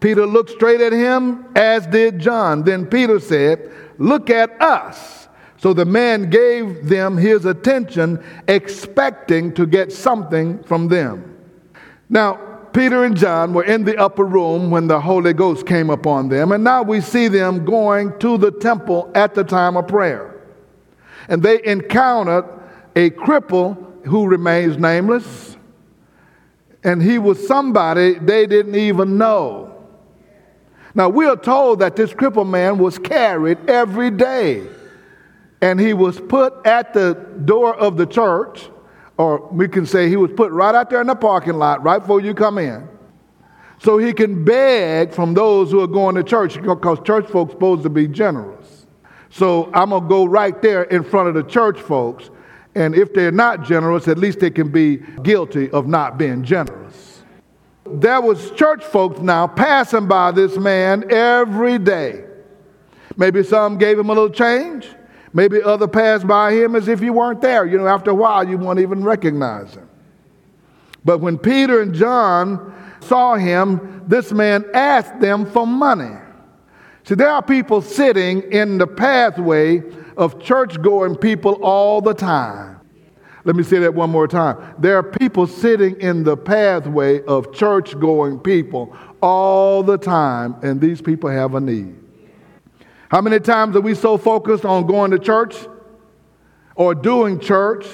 Peter 0.00 0.26
looked 0.26 0.50
straight 0.50 0.80
at 0.80 0.92
him, 0.92 1.46
as 1.56 1.86
did 1.86 2.18
John. 2.18 2.62
Then 2.62 2.86
Peter 2.86 3.18
said, 3.18 3.72
Look 3.98 4.30
at 4.30 4.60
us. 4.62 5.28
So 5.56 5.72
the 5.72 5.84
man 5.84 6.30
gave 6.30 6.88
them 6.88 7.16
his 7.16 7.44
attention, 7.44 8.22
expecting 8.46 9.52
to 9.54 9.66
get 9.66 9.92
something 9.92 10.62
from 10.62 10.86
them. 10.86 11.36
Now, 12.08 12.34
Peter 12.72 13.04
and 13.04 13.16
John 13.16 13.52
were 13.54 13.64
in 13.64 13.84
the 13.84 13.96
upper 13.96 14.24
room 14.24 14.70
when 14.70 14.86
the 14.86 15.00
Holy 15.00 15.32
Ghost 15.32 15.66
came 15.66 15.90
upon 15.90 16.28
them, 16.28 16.52
and 16.52 16.62
now 16.62 16.82
we 16.82 17.00
see 17.00 17.26
them 17.26 17.64
going 17.64 18.16
to 18.20 18.38
the 18.38 18.52
temple 18.52 19.10
at 19.16 19.34
the 19.34 19.42
time 19.42 19.76
of 19.76 19.88
prayer. 19.88 20.40
And 21.28 21.42
they 21.42 21.64
encountered 21.64 22.44
a 22.94 23.10
cripple 23.10 24.06
who 24.06 24.28
remains 24.28 24.78
nameless, 24.78 25.56
and 26.84 27.02
he 27.02 27.18
was 27.18 27.44
somebody 27.48 28.14
they 28.14 28.46
didn't 28.46 28.76
even 28.76 29.18
know. 29.18 29.67
Now, 30.98 31.08
we 31.08 31.26
are 31.26 31.36
told 31.36 31.78
that 31.78 31.94
this 31.94 32.12
crippled 32.12 32.48
man 32.48 32.78
was 32.78 32.98
carried 32.98 33.70
every 33.70 34.10
day, 34.10 34.66
and 35.60 35.78
he 35.78 35.94
was 35.94 36.18
put 36.18 36.66
at 36.66 36.92
the 36.92 37.14
door 37.44 37.76
of 37.76 37.96
the 37.96 38.04
church, 38.04 38.68
or 39.16 39.46
we 39.52 39.68
can 39.68 39.86
say 39.86 40.08
he 40.08 40.16
was 40.16 40.32
put 40.36 40.50
right 40.50 40.74
out 40.74 40.90
there 40.90 41.00
in 41.00 41.06
the 41.06 41.14
parking 41.14 41.54
lot 41.54 41.84
right 41.84 42.00
before 42.00 42.20
you 42.20 42.34
come 42.34 42.58
in. 42.58 42.88
so 43.80 43.96
he 43.96 44.12
can 44.12 44.44
beg 44.44 45.12
from 45.12 45.34
those 45.34 45.70
who 45.70 45.80
are 45.80 45.86
going 45.86 46.16
to 46.16 46.24
church 46.24 46.60
because 46.60 46.98
church 47.04 47.28
folks 47.28 47.52
supposed 47.52 47.84
to 47.84 47.88
be 47.88 48.08
generous. 48.08 48.86
So 49.30 49.70
I'm 49.72 49.90
going 49.90 50.02
to 50.02 50.08
go 50.08 50.24
right 50.24 50.60
there 50.60 50.82
in 50.82 51.04
front 51.04 51.28
of 51.28 51.34
the 51.34 51.44
church 51.44 51.78
folks. 51.78 52.28
And 52.74 52.96
if 52.96 53.14
they're 53.14 53.30
not 53.30 53.62
generous, 53.62 54.08
at 54.08 54.18
least 54.18 54.40
they 54.40 54.50
can 54.50 54.72
be 54.72 54.96
guilty 55.22 55.70
of 55.70 55.86
not 55.86 56.18
being 56.18 56.42
generous. 56.42 57.07
There 57.92 58.20
was 58.20 58.50
church 58.52 58.84
folks 58.84 59.20
now 59.20 59.46
passing 59.46 60.06
by 60.06 60.32
this 60.32 60.56
man 60.56 61.10
every 61.10 61.78
day. 61.78 62.24
Maybe 63.16 63.42
some 63.42 63.78
gave 63.78 63.98
him 63.98 64.10
a 64.10 64.12
little 64.12 64.30
change. 64.30 64.88
Maybe 65.32 65.62
other 65.62 65.88
passed 65.88 66.26
by 66.26 66.52
him 66.52 66.74
as 66.74 66.88
if 66.88 67.00
you 67.00 67.12
weren't 67.12 67.40
there. 67.40 67.66
You 67.66 67.78
know, 67.78 67.86
after 67.86 68.10
a 68.10 68.14
while, 68.14 68.48
you 68.48 68.56
won't 68.56 68.78
even 68.80 69.04
recognize 69.04 69.74
him. 69.74 69.88
But 71.04 71.18
when 71.18 71.38
Peter 71.38 71.80
and 71.80 71.94
John 71.94 72.74
saw 73.00 73.36
him, 73.36 74.04
this 74.06 74.32
man 74.32 74.64
asked 74.74 75.20
them 75.20 75.46
for 75.46 75.66
money. 75.66 76.16
See, 77.04 77.14
there 77.14 77.30
are 77.30 77.42
people 77.42 77.80
sitting 77.80 78.42
in 78.52 78.78
the 78.78 78.86
pathway 78.86 79.82
of 80.16 80.42
church 80.42 80.80
going 80.82 81.16
people 81.16 81.54
all 81.62 82.00
the 82.00 82.14
time. 82.14 82.77
Let 83.44 83.56
me 83.56 83.62
say 83.62 83.78
that 83.78 83.94
one 83.94 84.10
more 84.10 84.26
time. 84.26 84.74
There 84.78 84.96
are 84.96 85.02
people 85.02 85.46
sitting 85.46 86.00
in 86.00 86.24
the 86.24 86.36
pathway 86.36 87.22
of 87.24 87.52
church 87.54 87.98
going 87.98 88.40
people 88.40 88.96
all 89.22 89.82
the 89.82 89.96
time, 89.96 90.56
and 90.62 90.80
these 90.80 91.00
people 91.00 91.30
have 91.30 91.54
a 91.54 91.60
need. 91.60 91.94
How 93.10 93.20
many 93.20 93.40
times 93.40 93.74
are 93.76 93.80
we 93.80 93.94
so 93.94 94.18
focused 94.18 94.64
on 94.64 94.86
going 94.86 95.12
to 95.12 95.18
church 95.18 95.56
or 96.74 96.94
doing 96.94 97.40
church 97.40 97.86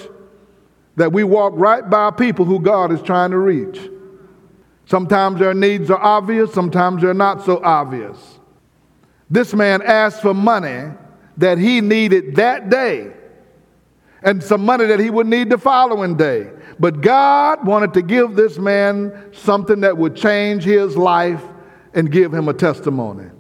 that 0.97 1.13
we 1.13 1.25
walk 1.25 1.53
right 1.57 1.89
by 1.89 2.11
people 2.11 2.45
who 2.45 2.59
God 2.59 2.91
is 2.91 3.01
trying 3.03 3.31
to 3.31 3.39
reach? 3.39 3.81
Sometimes 4.87 5.39
their 5.39 5.55
needs 5.55 5.91
are 5.91 6.03
obvious, 6.03 6.53
sometimes 6.53 7.03
they're 7.03 7.15
not 7.15 7.45
so 7.45 7.63
obvious. 7.63 8.39
This 9.31 9.55
man 9.55 9.83
asked 9.83 10.21
for 10.21 10.35
money 10.35 10.91
that 11.37 11.59
he 11.59 11.81
needed 11.81 12.37
that 12.37 12.71
day 12.71 13.13
and 14.25 14.43
some 14.43 14.65
money 14.65 14.87
that 14.87 14.99
he 14.99 15.11
would 15.11 15.27
need 15.27 15.51
the 15.51 15.59
following 15.59 16.17
day. 16.17 16.51
But 16.81 17.01
God 17.01 17.67
wanted 17.67 17.95
to 17.95 18.03
give 18.03 18.35
this 18.35 18.59
man 18.59 19.31
something 19.33 19.81
that 19.81 19.97
would 19.97 20.17
change 20.17 20.65
his 20.65 20.97
life 20.97 21.43
and 21.93 22.11
give 22.11 22.33
him 22.35 22.49
a 22.49 22.55
testimony. 22.55 23.31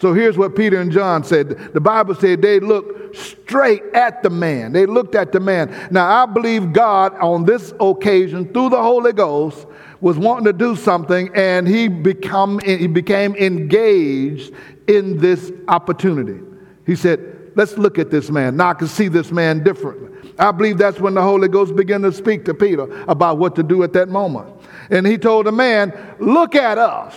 So 0.00 0.12
here's 0.12 0.36
what 0.36 0.56
Peter 0.56 0.80
and 0.80 0.90
John 0.90 1.22
said. 1.22 1.72
The 1.74 1.80
Bible 1.80 2.16
said 2.16 2.42
they 2.42 2.58
looked 2.58 3.16
straight 3.16 3.84
at 3.94 4.24
the 4.24 4.30
man. 4.30 4.72
They 4.72 4.84
looked 4.84 5.14
at 5.14 5.30
the 5.30 5.38
man. 5.38 5.88
Now, 5.92 6.24
I 6.24 6.26
believe 6.26 6.72
God 6.72 7.14
on 7.20 7.44
this 7.44 7.72
occasion, 7.78 8.52
through 8.52 8.70
the 8.70 8.82
Holy 8.82 9.12
Ghost, 9.12 9.64
was 10.00 10.18
wanting 10.18 10.46
to 10.46 10.52
do 10.52 10.74
something 10.74 11.30
and 11.36 11.68
he, 11.68 11.86
become, 11.86 12.58
he 12.60 12.88
became 12.88 13.36
engaged 13.36 14.52
in 14.88 15.18
this 15.18 15.52
opportunity. 15.68 16.40
He 16.84 16.96
said, 16.96 17.41
Let's 17.54 17.76
look 17.76 17.98
at 17.98 18.10
this 18.10 18.30
man. 18.30 18.56
Now 18.56 18.70
I 18.70 18.74
can 18.74 18.88
see 18.88 19.08
this 19.08 19.30
man 19.30 19.62
differently. 19.62 20.32
I 20.38 20.52
believe 20.52 20.78
that's 20.78 20.98
when 20.98 21.14
the 21.14 21.22
Holy 21.22 21.48
Ghost 21.48 21.76
began 21.76 22.02
to 22.02 22.12
speak 22.12 22.44
to 22.46 22.54
Peter 22.54 22.84
about 23.06 23.38
what 23.38 23.54
to 23.56 23.62
do 23.62 23.82
at 23.82 23.92
that 23.92 24.08
moment. 24.08 24.48
And 24.90 25.06
he 25.06 25.18
told 25.18 25.46
the 25.46 25.52
man, 25.52 25.92
Look 26.18 26.54
at 26.54 26.78
us. 26.78 27.14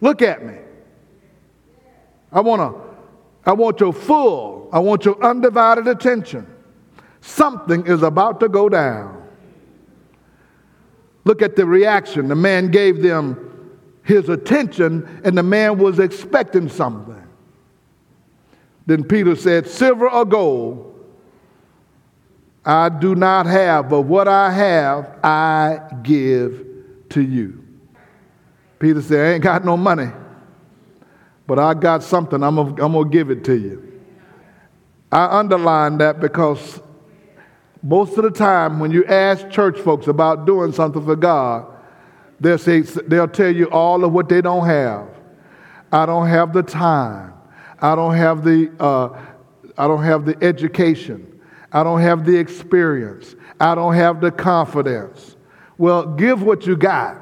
Look 0.00 0.22
at 0.22 0.44
me. 0.44 0.54
I 2.32 2.40
want 2.40 2.60
to 2.60 2.90
I 3.44 3.52
want 3.52 3.80
your 3.80 3.92
full, 3.92 4.68
I 4.72 4.78
want 4.78 5.04
your 5.04 5.22
undivided 5.24 5.88
attention. 5.88 6.46
Something 7.20 7.86
is 7.86 8.02
about 8.02 8.40
to 8.40 8.48
go 8.48 8.68
down. 8.68 9.28
Look 11.24 11.42
at 11.42 11.56
the 11.56 11.66
reaction. 11.66 12.28
The 12.28 12.34
man 12.34 12.70
gave 12.70 13.02
them 13.02 13.78
his 14.02 14.28
attention, 14.28 15.20
and 15.24 15.36
the 15.36 15.42
man 15.42 15.78
was 15.78 15.98
expecting 15.98 16.68
something. 16.68 17.19
Then 18.90 19.04
Peter 19.04 19.36
said, 19.36 19.68
Silver 19.68 20.10
or 20.10 20.24
gold 20.24 20.86
I 22.64 22.90
do 22.90 23.14
not 23.14 23.46
have, 23.46 23.88
but 23.88 24.02
what 24.02 24.28
I 24.28 24.50
have, 24.50 25.18
I 25.24 25.80
give 26.02 26.66
to 27.10 27.22
you. 27.22 27.64
Peter 28.78 29.00
said, 29.00 29.26
I 29.26 29.32
ain't 29.34 29.42
got 29.42 29.64
no 29.64 29.76
money 29.76 30.10
but 31.50 31.58
I 31.58 31.74
got 31.74 32.04
something. 32.04 32.44
I'm 32.44 32.54
going 32.54 32.92
to 32.92 33.10
give 33.10 33.28
it 33.28 33.42
to 33.46 33.58
you. 33.58 34.00
I 35.10 35.40
underline 35.40 35.98
that 35.98 36.20
because 36.20 36.80
most 37.82 38.16
of 38.16 38.22
the 38.22 38.30
time 38.30 38.78
when 38.78 38.92
you 38.92 39.04
ask 39.06 39.50
church 39.50 39.76
folks 39.80 40.06
about 40.06 40.46
doing 40.46 40.70
something 40.70 41.04
for 41.04 41.16
God, 41.16 41.66
they'll, 42.38 42.56
say, 42.56 42.82
they'll 42.82 43.26
tell 43.26 43.52
you 43.52 43.68
all 43.70 44.04
of 44.04 44.12
what 44.12 44.28
they 44.28 44.40
don't 44.40 44.64
have. 44.64 45.08
I 45.90 46.06
don't 46.06 46.28
have 46.28 46.52
the 46.52 46.62
time. 46.62 47.34
I 47.80 47.94
don't 47.94 48.14
have 48.14 48.44
the, 48.44 48.70
uh, 48.78 49.18
I 49.76 49.88
don't 49.88 50.02
have 50.02 50.24
the 50.24 50.36
education. 50.42 51.40
I 51.72 51.82
don't 51.82 52.00
have 52.00 52.24
the 52.24 52.36
experience. 52.36 53.36
I 53.58 53.74
don't 53.74 53.94
have 53.94 54.20
the 54.20 54.30
confidence. 54.30 55.36
Well, 55.78 56.06
give 56.14 56.42
what 56.42 56.66
you 56.66 56.76
got. 56.76 57.18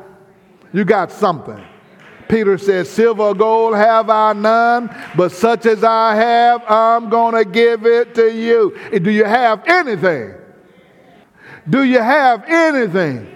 You 0.72 0.84
got 0.84 1.12
something. 1.12 1.64
Peter 2.28 2.58
says, 2.58 2.90
Silver 2.90 3.22
or 3.22 3.34
gold 3.34 3.74
have 3.74 4.10
I 4.10 4.34
none, 4.34 4.94
but 5.16 5.32
such 5.32 5.64
as 5.64 5.82
I 5.82 6.14
have, 6.14 6.62
I'm 6.68 7.08
going 7.08 7.34
to 7.34 7.50
give 7.50 7.86
it 7.86 8.14
to 8.16 8.34
you. 8.34 8.76
Do 8.98 9.10
you 9.10 9.24
have 9.24 9.66
anything? 9.66 10.34
Do 11.68 11.84
you 11.84 12.00
have 12.00 12.44
anything? 12.46 13.34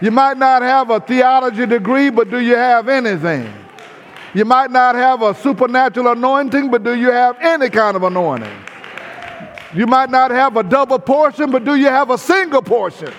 You 0.00 0.12
might 0.12 0.36
not 0.36 0.62
have 0.62 0.90
a 0.90 1.00
theology 1.00 1.66
degree, 1.66 2.10
but 2.10 2.30
do 2.30 2.40
you 2.40 2.54
have 2.54 2.88
anything? 2.88 3.52
You 4.38 4.44
might 4.44 4.70
not 4.70 4.94
have 4.94 5.20
a 5.22 5.34
supernatural 5.34 6.12
anointing, 6.12 6.70
but 6.70 6.84
do 6.84 6.94
you 6.94 7.10
have 7.10 7.36
any 7.40 7.68
kind 7.68 7.96
of 7.96 8.04
anointing? 8.04 8.56
You 9.74 9.88
might 9.88 10.10
not 10.10 10.30
have 10.30 10.56
a 10.56 10.62
double 10.62 11.00
portion, 11.00 11.50
but 11.50 11.64
do 11.64 11.74
you 11.74 11.88
have 11.88 12.10
a 12.10 12.18
single 12.18 12.62
portion? 12.62 13.12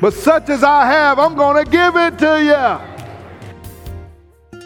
But 0.00 0.14
such 0.14 0.48
as 0.48 0.62
I 0.62 0.86
have, 0.86 1.18
I'm 1.18 1.34
going 1.34 1.64
to 1.64 1.68
give 1.68 1.96
it 1.96 2.20
to 2.20 2.78
you. 4.52 4.60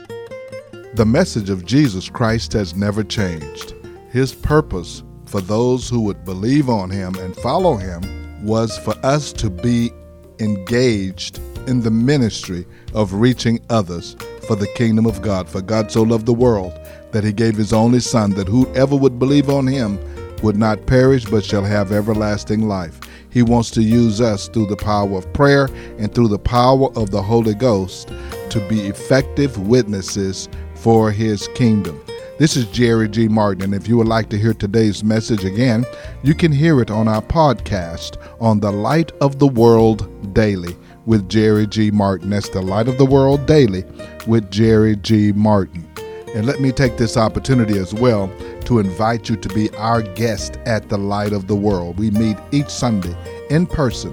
The 0.93 1.07
message 1.07 1.49
of 1.49 1.65
Jesus 1.65 2.11
Christ 2.11 2.53
has 2.53 2.77
never 2.77 3.03
changed. 3.03 3.75
His 4.11 4.35
purpose 4.35 5.03
for 5.25 5.41
those 5.41 5.89
who 5.89 6.03
would 6.03 6.23
believe 6.27 6.69
on 6.69 6.91
him 6.91 7.15
and 7.15 7.35
follow 7.37 7.77
him 7.77 8.45
was 8.45 8.77
for 8.77 8.95
us 9.03 9.33
to 9.33 9.49
be 9.49 9.91
engaged 10.39 11.41
in 11.67 11.81
the 11.81 11.91
ministry 11.91 12.67
of 12.93 13.15
reaching 13.15 13.59
others 13.71 14.17
for 14.47 14.57
the 14.57 14.69
kingdom 14.69 15.07
of 15.07 15.23
God. 15.23 15.49
For 15.49 15.61
God 15.61 15.91
so 15.91 16.03
loved 16.03 16.27
the 16.27 16.33
world 16.33 16.73
that 17.13 17.25
he 17.25 17.33
gave 17.33 17.57
his 17.57 17.73
only 17.73 18.01
Son, 18.01 18.31
that 18.33 18.49
whoever 18.49 18.97
would 18.97 19.19
believe 19.19 19.51
on 19.51 19.67
him 19.67 19.99
would 20.43 20.57
not 20.57 20.87
perish 20.87 21.25
but 21.25 21.45
shall 21.45 21.65
have 21.65 21.93
everlasting 21.93 22.69
life. 22.69 23.01
He 23.31 23.43
wants 23.43 23.71
to 23.73 23.83
use 23.83 24.21
us 24.21 24.49
through 24.49 24.67
the 24.67 24.77
power 24.77 25.19
of 25.19 25.33
prayer 25.33 25.69
and 25.99 26.15
through 26.15 26.29
the 26.29 26.39
power 26.39 26.89
of 26.97 27.11
the 27.11 27.23
Holy 27.23 27.55
Ghost 27.55 28.09
to 28.51 28.67
be 28.69 28.81
effective 28.87 29.59
witnesses 29.67 30.49
for 30.75 31.11
His 31.11 31.49
kingdom. 31.49 32.01
This 32.39 32.57
is 32.57 32.67
Jerry 32.67 33.09
G. 33.09 33.29
Martin, 33.29 33.63
and 33.65 33.75
if 33.75 33.89
you 33.89 33.97
would 33.97 34.09
like 34.09 34.29
to 34.29 34.39
hear 34.39 34.53
today's 34.53 35.03
message 35.03 35.45
again, 35.45 35.87
you 36.23 36.35
can 36.35 36.53
hear 36.53 36.83
it 36.83 36.91
on 36.91 37.09
our 37.09 37.23
podcast 37.23 38.19
on 38.41 38.61
the 38.61 38.71
Light 38.71 39.11
of 39.23 39.39
the 39.39 39.47
World 39.47 40.35
Daily 40.35 40.77
with 41.07 41.29
Jerry 41.29 41.66
G. 41.66 41.90
Martin. 41.90 42.31
That's 42.31 42.51
the 42.51 42.61
Light 42.61 42.88
of 42.88 42.99
the 42.99 43.07
World 43.07 43.47
Daily 43.47 43.85
with 44.27 44.51
Jerry 44.51 44.97
G. 44.97 45.33
Martin. 45.33 45.88
And 46.35 46.45
let 46.45 46.61
me 46.61 46.73
take 46.73 46.99
this 46.99 47.16
opportunity 47.16 47.79
as 47.79 47.95
well 47.95 48.31
to 48.66 48.79
invite 48.79 49.29
you 49.29 49.37
to 49.37 49.49
be 49.51 49.71
our 49.77 50.03
guest 50.03 50.59
at 50.66 50.88
the 50.88 50.99
Light 50.99 51.33
of 51.33 51.47
the 51.47 51.57
World. 51.57 51.99
We 51.99 52.11
meet 52.11 52.37
each 52.53 52.69
Sunday 52.69 53.16
in 53.49 53.66
person 53.66 54.12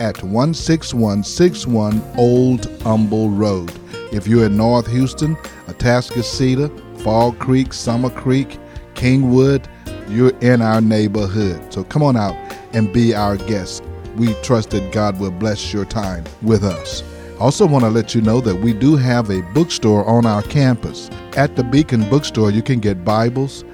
at 0.00 0.16
16161 0.16 2.02
Old 2.18 2.82
Humble 2.82 3.30
Road. 3.30 3.72
If 4.12 4.26
you're 4.26 4.46
in 4.46 4.56
North 4.56 4.88
Houston, 4.88 5.36
Atascocita, 5.66 7.00
Fall 7.00 7.32
Creek, 7.32 7.72
Summer 7.72 8.10
Creek, 8.10 8.58
Kingwood, 8.94 9.66
you're 10.08 10.36
in 10.40 10.60
our 10.60 10.80
neighborhood. 10.80 11.72
So 11.72 11.84
come 11.84 12.02
on 12.02 12.16
out 12.16 12.34
and 12.74 12.92
be 12.92 13.14
our 13.14 13.36
guest. 13.36 13.82
We 14.16 14.34
trust 14.42 14.70
that 14.70 14.92
God 14.92 15.18
will 15.18 15.30
bless 15.30 15.72
your 15.72 15.84
time 15.84 16.24
with 16.42 16.64
us. 16.64 17.02
Also, 17.40 17.66
want 17.66 17.84
to 17.84 17.90
let 17.90 18.14
you 18.14 18.20
know 18.20 18.40
that 18.40 18.56
we 18.56 18.72
do 18.72 18.94
have 18.96 19.30
a 19.30 19.42
bookstore 19.52 20.06
on 20.06 20.26
our 20.26 20.42
campus. 20.42 21.10
At 21.36 21.56
the 21.56 21.64
Beacon 21.64 22.08
Bookstore, 22.08 22.50
you 22.50 22.62
can 22.62 22.78
get 22.78 23.04
Bibles, 23.04 23.64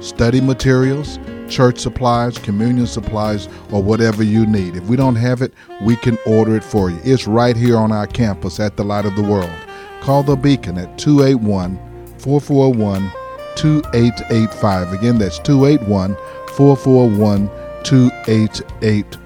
study 0.00 0.40
materials, 0.40 1.18
church 1.48 1.78
supplies, 1.78 2.36
communion 2.38 2.86
supplies, 2.86 3.48
or 3.70 3.82
whatever 3.82 4.22
you 4.22 4.44
need. 4.46 4.76
If 4.76 4.84
we 4.84 4.96
don't 4.96 5.14
have 5.14 5.40
it, 5.40 5.54
we 5.82 5.96
can 5.96 6.18
order 6.26 6.56
it 6.56 6.64
for 6.64 6.90
you. 6.90 6.98
It's 7.04 7.26
right 7.26 7.56
here 7.56 7.76
on 7.76 7.92
our 7.92 8.06
campus 8.06 8.60
at 8.60 8.76
the 8.76 8.84
Light 8.84 9.06
of 9.06 9.16
the 9.16 9.22
World. 9.22 9.50
Call 10.00 10.22
the 10.22 10.36
Beacon 10.36 10.76
at 10.76 10.98
281 10.98 11.78
441 12.18 13.10
2885. 13.56 14.92
Again, 14.92 15.18
that's 15.18 15.38
281 15.38 16.16
441 16.56 17.48
2885. 17.84 19.25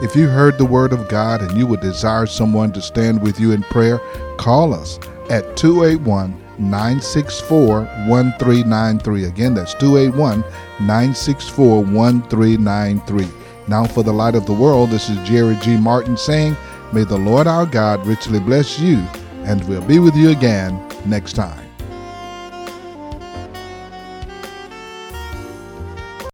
If 0.00 0.14
you 0.14 0.28
heard 0.28 0.58
the 0.58 0.64
word 0.64 0.92
of 0.92 1.08
God 1.08 1.42
and 1.42 1.58
you 1.58 1.66
would 1.66 1.80
desire 1.80 2.26
someone 2.26 2.72
to 2.72 2.80
stand 2.80 3.20
with 3.20 3.40
you 3.40 3.52
in 3.52 3.62
prayer, 3.64 3.98
call 4.36 4.72
us 4.72 4.98
at 5.28 5.56
281 5.56 6.30
964 6.58 7.84
1393. 8.06 9.24
Again, 9.24 9.54
that's 9.54 9.74
281 9.74 10.40
964 10.80 11.84
1393. 11.84 13.28
Now, 13.68 13.84
for 13.84 14.02
the 14.02 14.12
light 14.12 14.34
of 14.34 14.46
the 14.46 14.52
world, 14.52 14.90
this 14.90 15.10
is 15.10 15.28
Jerry 15.28 15.56
G. 15.56 15.76
Martin 15.76 16.16
saying, 16.16 16.56
May 16.92 17.04
the 17.04 17.18
Lord 17.18 17.46
our 17.46 17.66
God 17.66 18.06
richly 18.06 18.40
bless 18.40 18.78
you, 18.78 18.96
and 19.44 19.62
we'll 19.68 19.82
be 19.82 19.98
with 19.98 20.16
you 20.16 20.30
again 20.30 20.80
next 21.04 21.34
time. 21.34 21.67